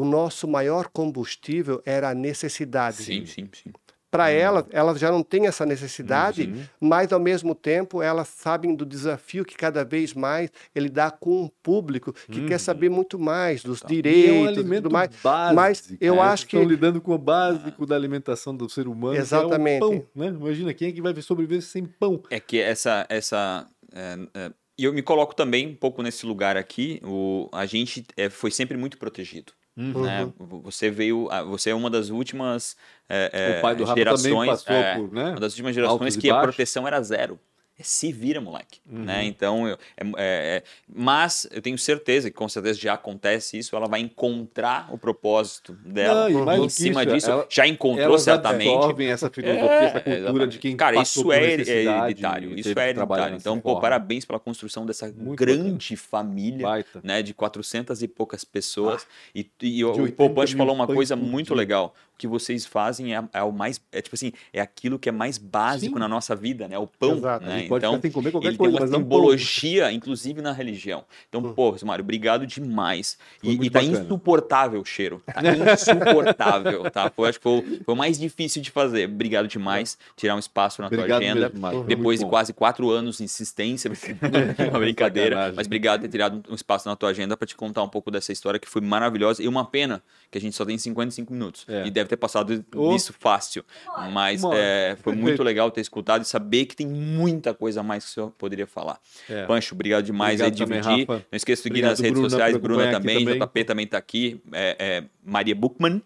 [0.01, 2.97] o nosso maior combustível era a necessidade.
[3.03, 3.71] Sim, sim, sim.
[4.11, 4.29] Para Hum.
[4.31, 6.65] elas, elas já não têm essa necessidade, Uhum.
[6.81, 11.43] mas ao mesmo tempo elas sabem do desafio que cada vez mais ele dá com
[11.45, 13.89] um público que quer saber muito mais dos Uhum.
[13.91, 15.11] E é um direitos tudo mais.
[15.23, 15.55] básico.
[15.55, 16.27] mas eu cara.
[16.33, 19.15] acho Eles Estão que- lidando com o básico da alimentação do ser humano.
[19.15, 19.77] que Exatamente.
[19.77, 20.27] É pão, né?
[20.27, 22.21] Imagina, quem é que vai sobreviver sem pão?
[22.31, 23.07] É que essa.
[23.09, 27.01] essa é, é, e eu me coloco também um pouco nesse lugar aqui.
[27.05, 29.53] O, a gente é, foi sempre muito protegido.
[29.81, 30.03] Uhum.
[30.03, 30.33] né?
[30.63, 31.29] Você veio.
[31.31, 32.77] ah, Você é uma das últimas
[33.09, 34.33] é, O pai do é, Rafa gerações.
[34.33, 35.31] também passou é, por, né?
[35.31, 37.39] Uma das últimas gerações que a proteção era zero.
[37.81, 38.79] É se vira, moleque.
[38.87, 39.05] Uhum.
[39.05, 39.25] Né?
[39.25, 43.75] Então, eu- é- é- é- mas eu tenho certeza que com certeza já acontece isso.
[43.75, 47.31] Ela vai encontrar o propósito dela Não, e em cima isso, disso.
[47.31, 48.69] ela- já encontrou certamente.
[48.71, 52.51] absorvem essa filosofia, É, essa cultura de quem Cara, isso é necessidade hereditário.
[52.51, 53.37] e Isso é hereditário.
[53.37, 53.81] Então, pô, forma.
[53.81, 57.01] parabéns pela construção dessa Muito grande família, Baita.
[57.03, 57.23] né?
[57.23, 59.07] De 400 e poucas pessoas.
[59.35, 61.95] e e Ah, de o, 80 o Popante mil falou uma coisa muito legal.
[62.21, 63.81] Que vocês fazem é, é o mais.
[63.91, 65.99] É tipo assim, é aquilo que é mais básico Sim.
[66.01, 66.77] na nossa vida, né?
[66.79, 67.17] O pão.
[67.17, 67.47] Exato.
[67.47, 67.67] Né?
[67.67, 69.19] pode Então, sem comer qualquer ele coisa, tem uma mas não pão.
[69.19, 71.03] simbologia, inclusive na religião.
[71.31, 73.17] Então, pô, Mário, obrigado demais.
[73.43, 74.01] Foi E, e tá bacana.
[74.05, 75.23] insuportável o cheiro.
[75.27, 75.41] Tá
[75.75, 77.11] insuportável, tá?
[77.11, 79.09] Foi, acho que foi, o- foi o mais difícil de fazer.
[79.09, 79.97] Obrigado demais.
[80.17, 81.41] Tirar um espaço na tua Obrigado agenda.
[81.49, 81.85] mesmo, Mário.
[81.85, 83.91] Depois de quase quatro anos de insistência,
[84.71, 85.57] uma brincadeira, Sacanagem.
[85.57, 88.11] mas obrigado por ter tirado um espaço na tua agenda para te contar um pouco
[88.11, 91.65] dessa história que foi maravilhosa e uma pena que a gente só tem 55 minutos
[91.69, 91.87] É.
[91.87, 92.95] e deve ter passado Oh.
[92.95, 93.65] isso fácil,
[94.13, 98.05] mas é, foi muito legal ter escutado e saber que tem muita coisa a mais
[98.05, 98.99] que o senhor poderia falar.
[99.29, 99.47] É.
[99.47, 101.09] Pancho, obrigado demais Obrigado aí também, dividir.
[101.09, 101.27] Rafa.
[101.31, 103.39] Não esqueça de seguir Obrigado, nas redes Bruna, sociais, Bruna também, também.
[103.41, 106.03] JP também tá aqui, é, é, Maria Buchmann.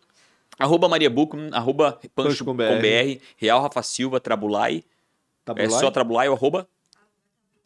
[0.58, 2.80] Arroba Maria Buchmann, arroba Pancho Pancho com com BR.
[2.80, 4.84] BR, Real Rafa Silva, Trabulai.
[5.56, 6.68] É só Trabulai ou arroba?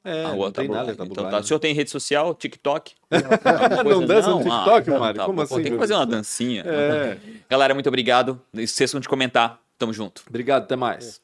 [0.08, 0.80] É, não tem Trabulai.
[0.86, 1.38] nada, tá Então tá.
[1.38, 2.94] O senhor tem rede social, TikTok?
[3.84, 5.20] Não dança no TikTok, Ah, Mário?
[5.20, 6.62] tá, Como pô, assim, Tem que fazer uma dancinha.
[6.66, 7.16] É.
[7.48, 8.40] Galera, muito obrigado.
[8.52, 9.60] Não esqueçam de comentar.
[9.78, 10.22] Tamo junto.
[10.28, 11.20] Obrigado, até mais.